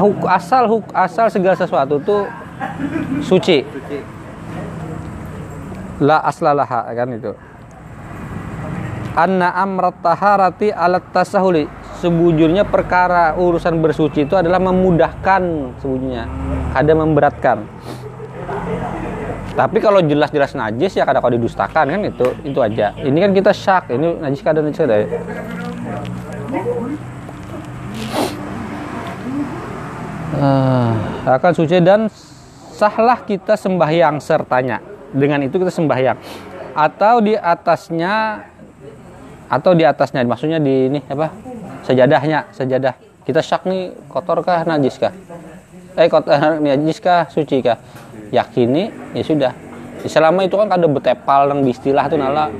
huk, 0.00 0.24
asal 0.24 0.64
huk, 0.64 0.88
asal 0.96 1.28
segala 1.28 1.52
sesuatu 1.52 2.00
tuh 2.00 2.24
suci. 3.20 3.60
Suci. 3.68 3.98
La 6.00 6.24
aslalaha 6.24 6.88
kan 6.96 7.12
itu. 7.12 7.32
Anna 9.16 9.52
amrat 9.52 9.96
taharati 10.00 10.72
alat 10.72 11.04
tasahuli. 11.12 11.68
Sebujurnya 12.06 12.62
perkara 12.62 13.34
urusan 13.34 13.82
bersuci 13.82 14.30
itu 14.30 14.38
adalah 14.38 14.62
memudahkan 14.62 15.42
sebujurnya, 15.82 16.30
ada 16.70 16.92
memberatkan. 16.94 17.66
Tapi 19.58 19.82
kalau 19.82 19.98
jelas-jelas 19.98 20.54
najis 20.54 20.94
ya 20.94 21.02
kadang 21.02 21.18
kalau 21.18 21.34
didustakan 21.34 21.90
kan 21.90 22.00
itu 22.06 22.30
itu 22.46 22.58
aja. 22.62 22.94
Ini 22.94 23.18
kan 23.26 23.30
kita 23.34 23.50
syak, 23.50 23.90
ini 23.90 24.22
najis 24.22 24.38
kadang 24.38 24.70
najis 24.70 24.78
kadang. 24.78 25.02
Eh, 30.38 30.92
akan 31.26 31.52
suci 31.58 31.82
dan 31.82 32.06
sahlah 32.70 33.18
kita 33.26 33.58
sembahyang 33.58 34.22
sertanya. 34.22 34.78
Dengan 35.10 35.42
itu 35.42 35.58
kita 35.58 35.74
sembahyang. 35.74 36.22
Atau 36.70 37.18
di 37.18 37.34
atasnya 37.34 38.46
atau 39.50 39.74
di 39.74 39.82
atasnya 39.82 40.22
maksudnya 40.22 40.62
di 40.62 40.86
ini 40.86 41.00
apa? 41.10 41.55
Sejadahnya, 41.86 42.50
sejadah. 42.50 42.98
Kita 43.22 43.38
syak 43.38 43.62
nih 43.70 43.94
kotor 44.10 44.42
kah 44.42 44.66
najis 44.66 44.98
kah? 44.98 45.14
Eh 45.94 46.10
kotor 46.10 46.58
najis 46.58 46.98
kah 46.98 47.30
suci 47.30 47.62
kah? 47.62 47.78
Yakini 48.34 48.90
ya 49.14 49.22
sudah. 49.22 49.52
Selama 50.06 50.42
itu 50.42 50.58
kan 50.58 50.66
ada 50.66 50.86
betepal 50.90 51.50
yang 51.50 51.62
istilah 51.66 52.10
tuh 52.10 52.18
nala. 52.18 52.50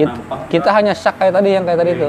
Kita, 0.00 0.16
kita 0.48 0.68
hanya 0.72 0.96
syak 0.96 1.20
kayak 1.20 1.36
tadi 1.36 1.48
yang 1.52 1.64
kayak 1.68 1.78
tadi 1.84 1.90
itu. 1.92 2.08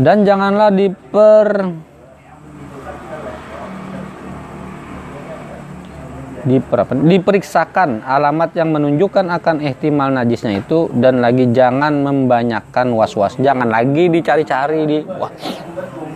Dan 0.00 0.24
janganlah 0.24 0.72
diper 0.72 1.04
diper 1.04 1.48
apa, 1.60 1.72
diperiksakan 6.44 8.04
alamat 8.04 8.52
yang 8.52 8.70
menunjukkan 8.70 9.32
akan 9.32 9.64
ihtimal 9.64 10.12
najisnya 10.12 10.60
itu 10.60 10.92
dan 10.92 11.24
lagi 11.24 11.48
jangan 11.50 12.04
membanyakkan 12.04 12.92
was-was. 12.92 13.40
Jangan 13.40 13.68
lagi 13.72 14.12
dicari-cari 14.12 14.80
di 14.84 14.98
wah. 15.04 15.32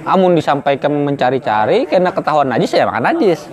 Amun 0.09 0.33
disampaikan 0.33 0.89
mencari-cari 1.05 1.85
karena 1.85 2.09
ketahuan 2.13 2.49
najis 2.49 2.73
ya 2.73 2.89
makan 2.89 3.13
najis. 3.13 3.45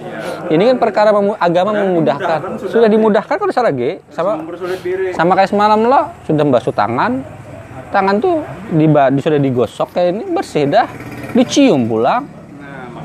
Ini 0.48 0.72
kan 0.72 0.78
perkara 0.80 1.12
memu- 1.12 1.36
agama 1.36 1.76
memudahkan. 1.76 2.64
Sudah 2.72 2.88
dimudahkan 2.88 3.36
kalau 3.36 3.52
salah 3.52 3.76
lagi 3.76 4.00
sama 4.08 4.40
sama 5.12 5.32
kayak 5.36 5.50
semalam 5.52 5.80
lo 5.84 6.16
sudah 6.24 6.44
basuh 6.48 6.72
tangan 6.72 7.24
tangan 7.96 8.16
tuh 8.20 8.44
di, 8.76 8.86
sudah 9.24 9.40
digosok 9.40 9.96
kayak 9.96 10.20
ini 10.20 10.24
bersih 10.32 10.68
dah 10.68 10.88
dicium 11.32 11.88
pulang 11.88 12.28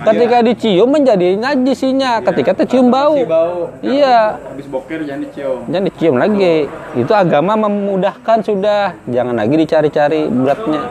Nah, 0.00 0.06
ketika 0.08 0.40
dicium 0.40 0.88
menjadi 0.88 1.36
najisinya 1.36 2.24
ketika 2.24 2.56
tercium 2.56 2.88
bau 2.88 3.20
bau. 3.20 3.68
iya 3.80 4.40
Habis 4.42 4.64
boker 4.66 5.04
jangan 5.04 5.20
dicium. 5.22 5.58
jangan 5.66 5.84
dicium 5.86 6.16
lagi 6.16 6.54
itu 6.94 7.12
agama 7.12 7.52
memudahkan 7.60 8.40
sudah 8.40 8.96
jangan 9.06 9.36
lagi 9.36 9.54
dicari-cari 9.54 10.24
beratnya 10.26 10.88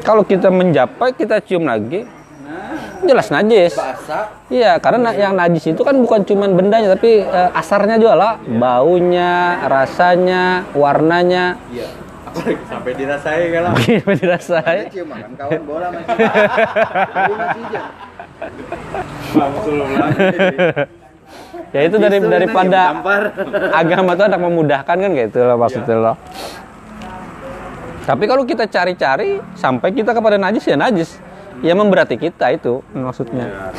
kalau 0.00 0.22
kita 0.22 0.46
menjapai 0.48 1.10
kita 1.12 1.42
cium 1.42 1.66
lagi 1.66 2.06
jelas 3.00 3.28
najis 3.28 3.74
Basah. 3.74 4.30
Iya, 4.46 4.76
karena 4.76 5.10
na- 5.10 5.16
yang 5.16 5.32
najis 5.32 5.66
itu 5.68 5.80
kan 5.80 5.96
bukan 5.96 6.20
cuman 6.20 6.52
bendanya, 6.52 6.92
tapi 6.92 7.22
eh, 7.22 7.50
asarnya 7.52 7.96
juga 7.96 8.12
lah, 8.12 8.32
baunya, 8.42 9.56
rasanya, 9.64 10.68
warnanya. 10.72 11.56
Iya. 11.70 11.88
Sampai 12.66 12.92
dirasain 12.92 13.46
kan 13.48 13.60
lah. 13.64 13.72
Gimana 13.74 14.14
dirasain? 14.14 14.84
cium 14.88 15.06
makan 15.06 15.32
kawan 15.32 15.62
bola 15.64 15.86
masih 15.88 16.12
masih. 17.40 18.09
Ya 21.70 21.86
itu 21.86 22.02
dari 22.02 22.18
daripada 22.18 22.98
agama 23.80 24.18
itu 24.18 24.26
ada 24.26 24.34
memudahkan 24.34 24.96
kan 24.98 25.10
kayak 25.14 25.30
itu 25.30 25.38
loh 25.38 25.54
maksudnya 25.54 25.94
loh. 25.94 26.16
Tapi 28.02 28.26
kalau 28.26 28.42
kita 28.42 28.66
cari-cari 28.66 29.38
sampai 29.54 29.94
kita 29.94 30.10
kepada 30.10 30.34
najis 30.34 30.66
ya 30.66 30.74
najis. 30.74 31.22
Ya 31.62 31.78
memberati 31.78 32.18
kita 32.18 32.50
itu 32.50 32.82
maksudnya. 32.90 33.70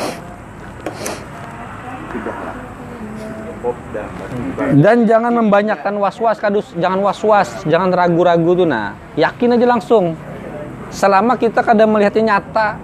Dan 4.78 5.10
jangan 5.10 5.34
membanyakkan 5.36 5.98
was-was 6.00 6.40
kadus, 6.40 6.72
jangan 6.78 7.02
was-was, 7.04 7.66
jangan 7.68 7.92
ragu-ragu 7.92 8.56
tuh 8.56 8.68
nah. 8.70 8.96
Yakin 9.20 9.58
aja 9.58 9.68
langsung. 9.68 10.16
Selama 10.94 11.36
kita 11.36 11.66
kadang 11.66 11.92
melihatnya 11.92 12.38
nyata. 12.38 12.78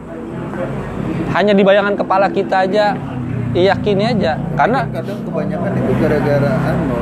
Hanya 1.33 1.53
di 1.53 1.63
bayangan 1.65 1.95
kepala 1.97 2.27
kita 2.29 2.65
aja, 2.65 2.97
yakini 3.53 4.03
aja. 4.13 4.37
Karena 4.57 4.85
kadang 4.89 5.19
kebanyakan 5.25 5.71
itu 5.77 5.91
gara-gara 6.01 6.53
anu 6.69 6.97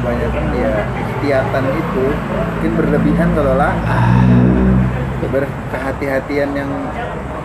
kebanyakan 0.00 0.44
ya 0.58 0.74
ikhtiatan 0.98 1.64
itu 1.78 2.04
mungkin 2.12 2.72
berlebihan 2.78 3.28
kalau 3.34 3.54
lah 3.54 3.72
berkehati-hatian 5.32 6.50
yang 6.52 6.68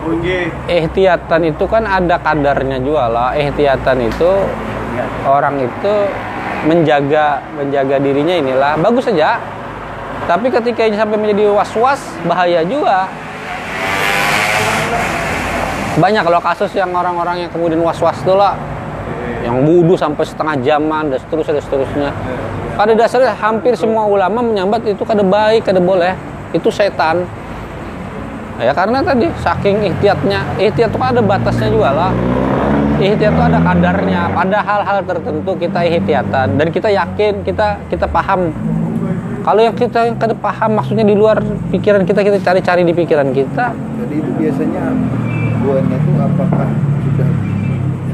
Oke. 0.04 0.52
ihtiyatan 0.68 1.40
itu 1.48 1.64
kan 1.64 1.88
ada 1.88 2.20
kadarnya 2.20 2.78
juga 2.84 3.08
lah. 3.08 3.28
Ihtiyatan 3.32 3.98
itu 4.04 4.30
orang 5.24 5.64
itu 5.64 5.94
menjaga 6.68 7.40
menjaga 7.56 7.96
dirinya 7.96 8.34
inilah 8.36 8.72
bagus 8.78 9.08
saja. 9.08 9.40
Tapi 10.28 10.52
ketika 10.52 10.84
ini 10.84 10.96
sampai 11.00 11.16
menjadi 11.16 11.48
was-was 11.48 12.00
bahaya 12.28 12.60
juga. 12.66 13.08
Banyak 15.96 16.22
kalau 16.28 16.40
kasus 16.44 16.68
yang 16.76 16.92
orang-orang 16.92 17.48
yang 17.48 17.50
kemudian 17.50 17.80
was-was 17.80 18.20
itu 18.20 18.36
lah 18.36 18.52
yang 19.42 19.64
wudhu 19.64 19.96
sampai 19.96 20.24
setengah 20.28 20.56
jaman 20.60 21.08
dan 21.08 21.18
seterusnya 21.24 21.54
dan 21.56 21.64
seterusnya. 21.64 22.10
Pada 22.76 22.92
dasarnya 22.94 23.34
hampir 23.34 23.74
semua 23.74 24.06
ulama 24.06 24.44
menyambat 24.44 24.86
itu 24.86 25.02
kada 25.02 25.24
baik, 25.24 25.66
kada 25.66 25.80
boleh. 25.80 26.14
Itu 26.52 26.68
setan. 26.70 27.24
Ya 28.58 28.74
karena 28.74 29.02
tadi 29.02 29.30
saking 29.38 29.86
ihtiyatnya, 29.86 30.42
ihtiyat 30.58 30.90
itu 30.90 30.98
ada 30.98 31.22
batasnya 31.22 31.70
juga 31.70 31.90
lah. 31.94 32.12
Ihtiyat 32.98 33.34
itu 33.34 33.42
ada 33.42 33.58
kadarnya. 33.62 34.20
Pada 34.34 34.58
hal-hal 34.62 34.98
tertentu 35.06 35.50
kita 35.58 35.80
ihtiyatan 35.86 36.58
dan 36.58 36.66
kita 36.70 36.90
yakin, 36.90 37.46
kita 37.46 37.78
kita 37.86 38.06
paham. 38.10 38.50
Kalau 39.46 39.60
yang 39.62 39.74
kita 39.78 40.12
kada 40.18 40.34
paham 40.36 40.76
maksudnya 40.76 41.06
di 41.06 41.14
luar 41.14 41.40
pikiran 41.72 42.04
kita 42.04 42.20
kita 42.20 42.38
cari-cari 42.42 42.82
di 42.84 42.92
pikiran 42.92 43.32
kita. 43.32 43.72
jadi 43.72 44.14
itu 44.20 44.30
biasanya 44.36 44.84
guanya 45.62 45.96
itu 45.98 46.10
apakah 46.18 46.68
sudah 47.04 47.28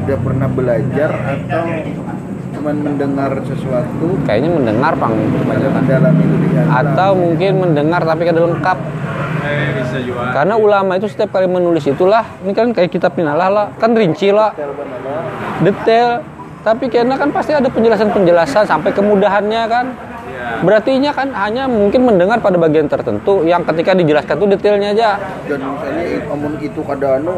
sudah 0.04 0.18
pernah 0.20 0.48
belajar 0.52 1.10
atau 1.12 1.64
cuman 2.54 2.76
mendengar 2.80 3.30
sesuatu 3.44 4.06
Kayaknya 4.24 4.50
mendengar 4.52 4.92
pang 4.96 5.16
mendalami 5.16 6.24
Atau 6.70 7.10
mungkin 7.18 7.50
mendengar 7.60 8.00
tapi 8.04 8.22
kada 8.24 8.40
lengkap. 8.44 8.78
Bisa 9.76 9.98
juga. 10.00 10.32
Karena 10.32 10.54
ulama 10.56 10.96
itu 10.96 11.06
setiap 11.12 11.36
kali 11.36 11.44
menulis 11.44 11.84
itulah, 11.84 12.24
ini 12.40 12.56
kan 12.56 12.72
kayak 12.72 12.88
kitab 12.88 13.12
minalah 13.14 13.52
lah, 13.52 13.66
kan 13.76 13.92
rinci 13.92 14.32
lah, 14.32 14.56
detail. 15.60 16.24
Tapi 16.64 16.88
karena 16.88 17.20
kan 17.20 17.28
pasti 17.28 17.52
ada 17.52 17.68
penjelasan-penjelasan 17.68 18.64
sampai 18.64 18.90
kemudahannya 18.96 19.62
kan. 19.68 19.86
Berarti 20.64 20.96
nya 20.98 21.12
kan 21.12 21.28
hanya 21.32 21.64
mungkin 21.64 22.04
mendengar 22.04 22.40
pada 22.40 22.56
bagian 22.56 22.88
tertentu 22.88 23.44
yang 23.44 23.64
ketika 23.64 23.92
dijelaskan 23.92 24.34
tuh 24.36 24.48
detailnya 24.48 24.90
aja. 24.92 25.10
dan 25.44 25.60
misalnya 25.60 26.04
omun 26.28 26.52
itu 26.58 26.80
kada 26.80 27.20
anu 27.20 27.36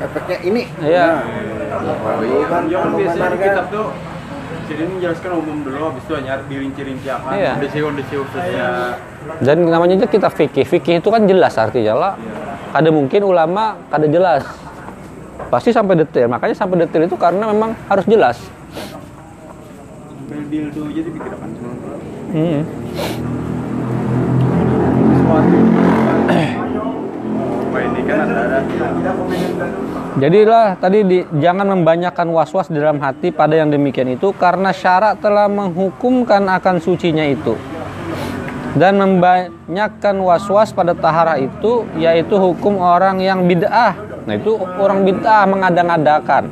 efeknya 0.00 0.36
ini 0.42 0.62
Iya. 0.80 1.06
nah, 1.70 1.96
lalu 2.16 2.46
kan 2.46 2.62
Yang 2.66 2.84
biasanya 2.96 3.28
di 3.30 3.38
kan 3.38 3.46
kitab 3.50 3.66
tuh 3.68 3.86
sini 4.64 4.82
menjelaskan 4.86 5.30
umum 5.34 5.56
dulu 5.66 5.78
habis 5.82 6.02
itu 6.06 6.14
hanya 6.14 6.32
dirinci-rinci 6.46 7.08
akan 7.10 7.30
Iya. 7.34 7.52
Kondisi-kondisi 7.58 8.14
khususnya. 8.16 8.46
ya 8.54 8.70
Dan 9.42 9.56
namanya 9.66 9.94
aja 10.00 10.08
kita 10.08 10.28
fikih. 10.30 10.64
Fikih 10.64 10.94
itu 11.02 11.08
kan 11.10 11.22
jelas 11.26 11.54
artinya 11.58 11.94
lah. 11.94 12.12
Kada 12.70 12.88
mungkin 12.88 13.20
ulama 13.26 13.76
kada 13.90 14.06
jelas. 14.06 14.46
Pasti 15.50 15.74
sampai 15.74 15.98
detail. 15.98 16.30
Makanya 16.30 16.54
sampai 16.54 16.86
detail 16.86 17.04
itu 17.04 17.18
karena 17.18 17.50
memang 17.50 17.74
harus 17.86 18.06
jelas. 18.06 18.38
sambil 20.30 20.46
dildo 20.46 20.86
aja 20.86 21.02
dipikirkan 21.02 21.48
cuma 21.58 21.74
Ada 28.10 28.62
Jadilah 30.18 30.74
tadi 30.78 31.06
di, 31.06 31.18
jangan 31.38 31.70
membanyakkan 31.78 32.26
was-was 32.30 32.66
dalam 32.70 32.98
hati 32.98 33.30
pada 33.30 33.54
yang 33.54 33.70
demikian 33.70 34.10
itu 34.14 34.34
karena 34.34 34.74
syarak 34.74 35.22
telah 35.22 35.46
menghukumkan 35.46 36.44
akan 36.50 36.82
sucinya 36.82 37.22
itu. 37.22 37.54
Dan 38.74 39.02
membanyakkan 39.02 40.18
was-was 40.22 40.70
pada 40.70 40.94
tahara 40.94 41.38
itu 41.38 41.86
yaitu 41.98 42.38
hukum 42.38 42.78
orang 42.78 43.18
yang 43.18 43.46
bid'ah. 43.46 43.94
Nah 44.26 44.34
itu 44.38 44.54
orang 44.78 45.02
bid'ah 45.02 45.46
mengadang-adakan. 45.50 46.50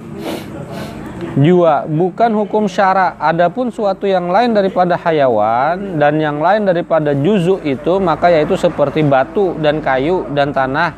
Jua 1.39 1.87
bukan 1.87 2.31
hukum 2.35 2.71
syara. 2.71 3.19
Adapun 3.19 3.71
suatu 3.75 4.07
yang 4.07 4.31
lain 4.31 4.55
daripada 4.55 4.95
hayawan 4.99 5.99
dan 5.99 6.19
yang 6.19 6.39
lain 6.39 6.66
daripada 6.66 7.14
juzu 7.14 7.59
itu 7.66 7.99
maka 7.99 8.31
yaitu 8.31 8.55
seperti 8.55 9.03
batu 9.03 9.55
dan 9.59 9.83
kayu 9.83 10.27
dan 10.35 10.55
tanah 10.55 10.95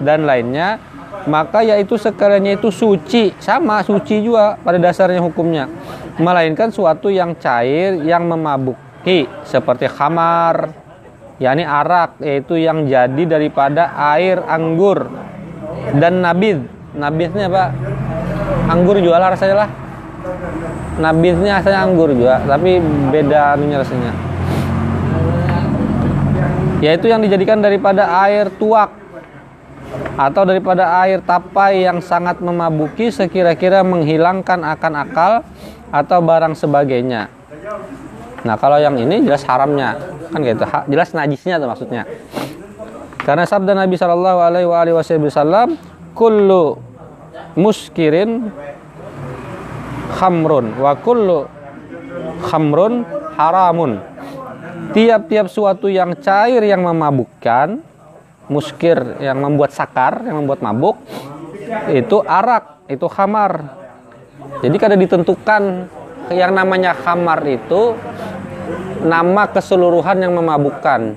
dan 0.00 0.24
lainnya 0.28 0.80
maka 1.24 1.62
yaitu 1.62 1.96
sekaliannya 1.96 2.60
itu 2.60 2.68
suci. 2.68 3.32
Sama 3.40 3.80
suci 3.84 4.20
juga 4.20 4.60
pada 4.60 4.76
dasarnya 4.76 5.22
hukumnya. 5.22 5.68
Melainkan 6.20 6.68
suatu 6.68 7.08
yang 7.08 7.32
cair 7.40 7.96
yang 8.04 8.28
memabuki 8.28 9.24
seperti 9.48 9.88
khamar 9.88 10.72
yakni 11.40 11.64
arak 11.66 12.20
yaitu 12.22 12.60
yang 12.60 12.86
jadi 12.86 13.24
daripada 13.26 13.90
air 14.14 14.42
anggur 14.46 15.08
dan 15.96 16.20
nabid. 16.20 16.64
Nabidnya 16.92 17.48
apa 17.48 17.72
anggur 18.70 18.96
juga 19.02 19.16
lah 19.18 19.34
rasanya 19.34 19.66
lah 19.66 19.68
nabidnya 21.00 21.58
rasanya 21.58 21.80
anggur 21.82 22.10
juga 22.12 22.42
tapi 22.44 22.78
beda 23.10 23.56
anunya 23.58 23.78
rasanya 23.80 24.12
yaitu 26.82 27.06
yang 27.06 27.22
dijadikan 27.22 27.62
daripada 27.62 28.10
air 28.26 28.50
tuak 28.58 28.90
atau 30.18 30.42
daripada 30.44 31.00
air 31.04 31.24
tapai 31.24 31.86
yang 31.86 32.02
sangat 32.04 32.42
memabuki 32.42 33.08
sekira-kira 33.08 33.80
menghilangkan 33.80 34.60
akan 34.60 34.92
akal 34.98 35.32
atau 35.92 36.18
barang 36.20 36.56
sebagainya. 36.56 37.28
Nah 38.42 38.56
kalau 38.58 38.80
yang 38.80 38.96
ini 38.98 39.22
jelas 39.22 39.44
haramnya 39.46 39.96
kan 40.32 40.40
gitu, 40.42 40.64
jelas 40.90 41.08
najisnya 41.14 41.60
tuh 41.60 41.68
maksudnya. 41.68 42.02
Karena 43.22 43.46
sabda 43.46 43.78
Nabi 43.78 43.94
Shallallahu 43.94 44.38
Alaihi 44.42 44.92
Wasallam, 44.96 45.78
kullu 46.18 46.74
muskirin 47.58 48.48
khamrun 50.16 50.76
wa 50.78 50.92
kullu 50.98 51.48
khamrun 52.46 53.04
haramun. 53.36 54.00
Tiap-tiap 54.92 55.48
suatu 55.48 55.88
yang 55.88 56.12
cair 56.20 56.60
yang 56.60 56.84
memabukkan, 56.84 57.80
muskir 58.52 59.00
yang 59.24 59.40
membuat 59.40 59.72
sakar, 59.72 60.20
yang 60.28 60.44
membuat 60.44 60.60
mabuk, 60.60 61.00
itu 61.88 62.20
arak, 62.20 62.84
itu 62.92 63.06
khamar. 63.08 63.72
Jadi 64.60 64.76
kada 64.76 64.96
ditentukan 64.98 65.88
yang 66.28 66.52
namanya 66.52 66.92
khamar 66.92 67.40
itu 67.48 67.96
nama 69.00 69.48
keseluruhan 69.48 70.20
yang 70.20 70.36
memabukkan. 70.36 71.16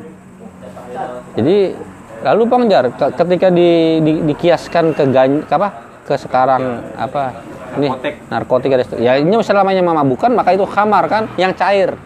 Jadi 1.36 1.76
lalu 2.23 2.43
Bang 2.47 2.63
ketika 2.95 3.51
di, 3.51 3.99
di- 4.01 4.23
dikiaskan 4.32 4.95
ke 4.95 5.03
gan, 5.11 5.43
apa? 5.45 5.84
Ke 6.06 6.16
sekarang 6.22 6.86
apa? 6.95 7.41
Ini 7.76 7.88
Narkotik. 8.32 8.72
ada 8.72 8.86
ya 8.95 9.20
ini 9.20 9.36
selamanya 9.43 9.84
memabukkan 9.84 10.32
maka 10.32 10.56
itu 10.56 10.64
khamar 10.64 11.10
kan 11.12 11.24
yang 11.36 11.51
cair. 11.58 11.97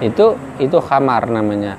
Itu 0.00 0.40
itu 0.58 0.80
khamar 0.80 1.28
namanya. 1.28 1.76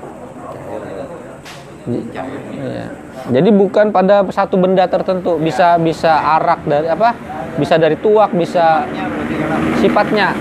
Iya. 1.88 2.86
Jadi 3.28 3.50
bukan 3.52 3.92
pada 3.92 4.24
satu 4.30 4.56
benda 4.56 4.88
tertentu, 4.88 5.36
bisa 5.36 5.76
bisa 5.76 6.38
arak 6.38 6.64
dari 6.64 6.86
apa? 6.88 7.12
Bisa 7.58 7.74
dari 7.76 7.98
tuak, 7.98 8.32
bisa 8.32 8.86
sifatnya. 9.82 10.32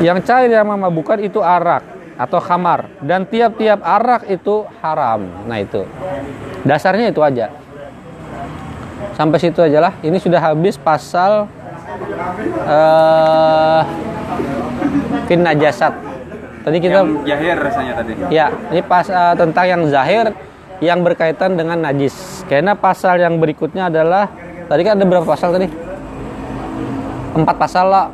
Yang 0.00 0.18
cair 0.28 0.50
yang 0.52 0.68
memabukkan 0.68 1.20
itu 1.22 1.38
arak 1.44 1.84
atau 2.16 2.40
khamar 2.40 2.88
dan 3.04 3.28
tiap-tiap 3.28 3.84
arak 3.84 4.24
itu 4.32 4.64
haram. 4.80 5.28
Nah, 5.44 5.60
itu. 5.60 5.84
Dasarnya 6.64 7.12
itu 7.12 7.20
aja. 7.20 7.52
Sampai 9.16 9.38
situ 9.40 9.60
aja 9.60 9.78
lah. 9.80 9.92
Ini 10.00 10.16
sudah 10.20 10.40
habis 10.40 10.76
pasal 10.80 11.48
eh 12.68 13.82
fin 15.28 15.40
najasat. 15.40 15.92
Tadi 16.66 16.76
kita 16.82 16.98
yang 16.98 17.22
jahir 17.22 17.54
rasanya 17.54 17.92
tadi 17.94 18.12
Ya, 18.26 18.50
ini 18.74 18.82
pas 18.82 19.06
eh, 19.06 19.34
tentang 19.38 19.66
yang 19.70 19.82
zahir 19.86 20.34
yang 20.82 21.00
berkaitan 21.06 21.54
dengan 21.56 21.78
najis. 21.78 22.42
Karena 22.50 22.74
pasal 22.74 23.22
yang 23.22 23.38
berikutnya 23.38 23.88
adalah 23.88 24.28
tadi 24.66 24.82
kan 24.82 24.98
ada 24.98 25.06
berapa 25.06 25.24
pasal 25.24 25.54
tadi? 25.54 25.70
Empat 27.36 27.56
pasal 27.56 27.86
lah. 27.86 28.06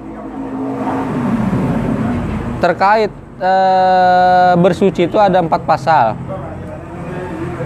Terkait 2.61 3.11
eh, 3.41 4.53
bersuci 4.61 5.09
itu 5.09 5.19
ada 5.19 5.43
empat 5.43 5.63
pasal. 5.65 6.15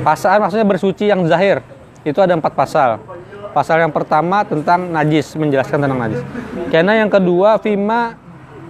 Pasal 0.07 0.39
maksudnya 0.39 0.65
bersuci 0.65 1.11
yang 1.11 1.27
zahir 1.27 1.76
itu 2.07 2.23
ada 2.23 2.39
empat 2.39 2.55
pasal. 2.55 3.03
Pasal 3.51 3.83
yang 3.83 3.91
pertama 3.91 4.47
tentang 4.47 4.87
najis, 4.93 5.35
menjelaskan 5.35 5.83
tentang 5.83 5.99
najis. 5.99 6.23
Karena 6.71 7.03
yang 7.03 7.11
kedua 7.11 7.59
fima 7.59 8.15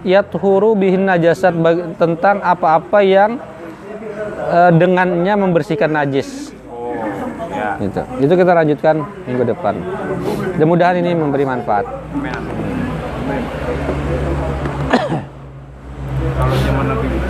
yathuru 0.01 0.73
bihin 0.73 1.05
najasat 1.05 1.53
tentang 1.99 2.39
apa-apa 2.41 3.03
yang 3.03 3.37
eh, 4.47 4.71
dengannya 4.73 5.33
membersihkan 5.37 5.91
najis. 5.93 6.49
oh 6.71 6.95
ya 7.53 7.77
Gitu. 7.83 8.01
Itu 8.25 8.33
kita 8.33 8.57
lanjutkan 8.57 9.05
minggu 9.27 9.43
depan. 9.53 9.75
Mudah-mudahan 10.57 10.97
ini 11.03 11.13
memberi 11.13 11.45
manfaat. 11.45 11.85
zaman 16.37 16.85
Nabi 16.87 17.17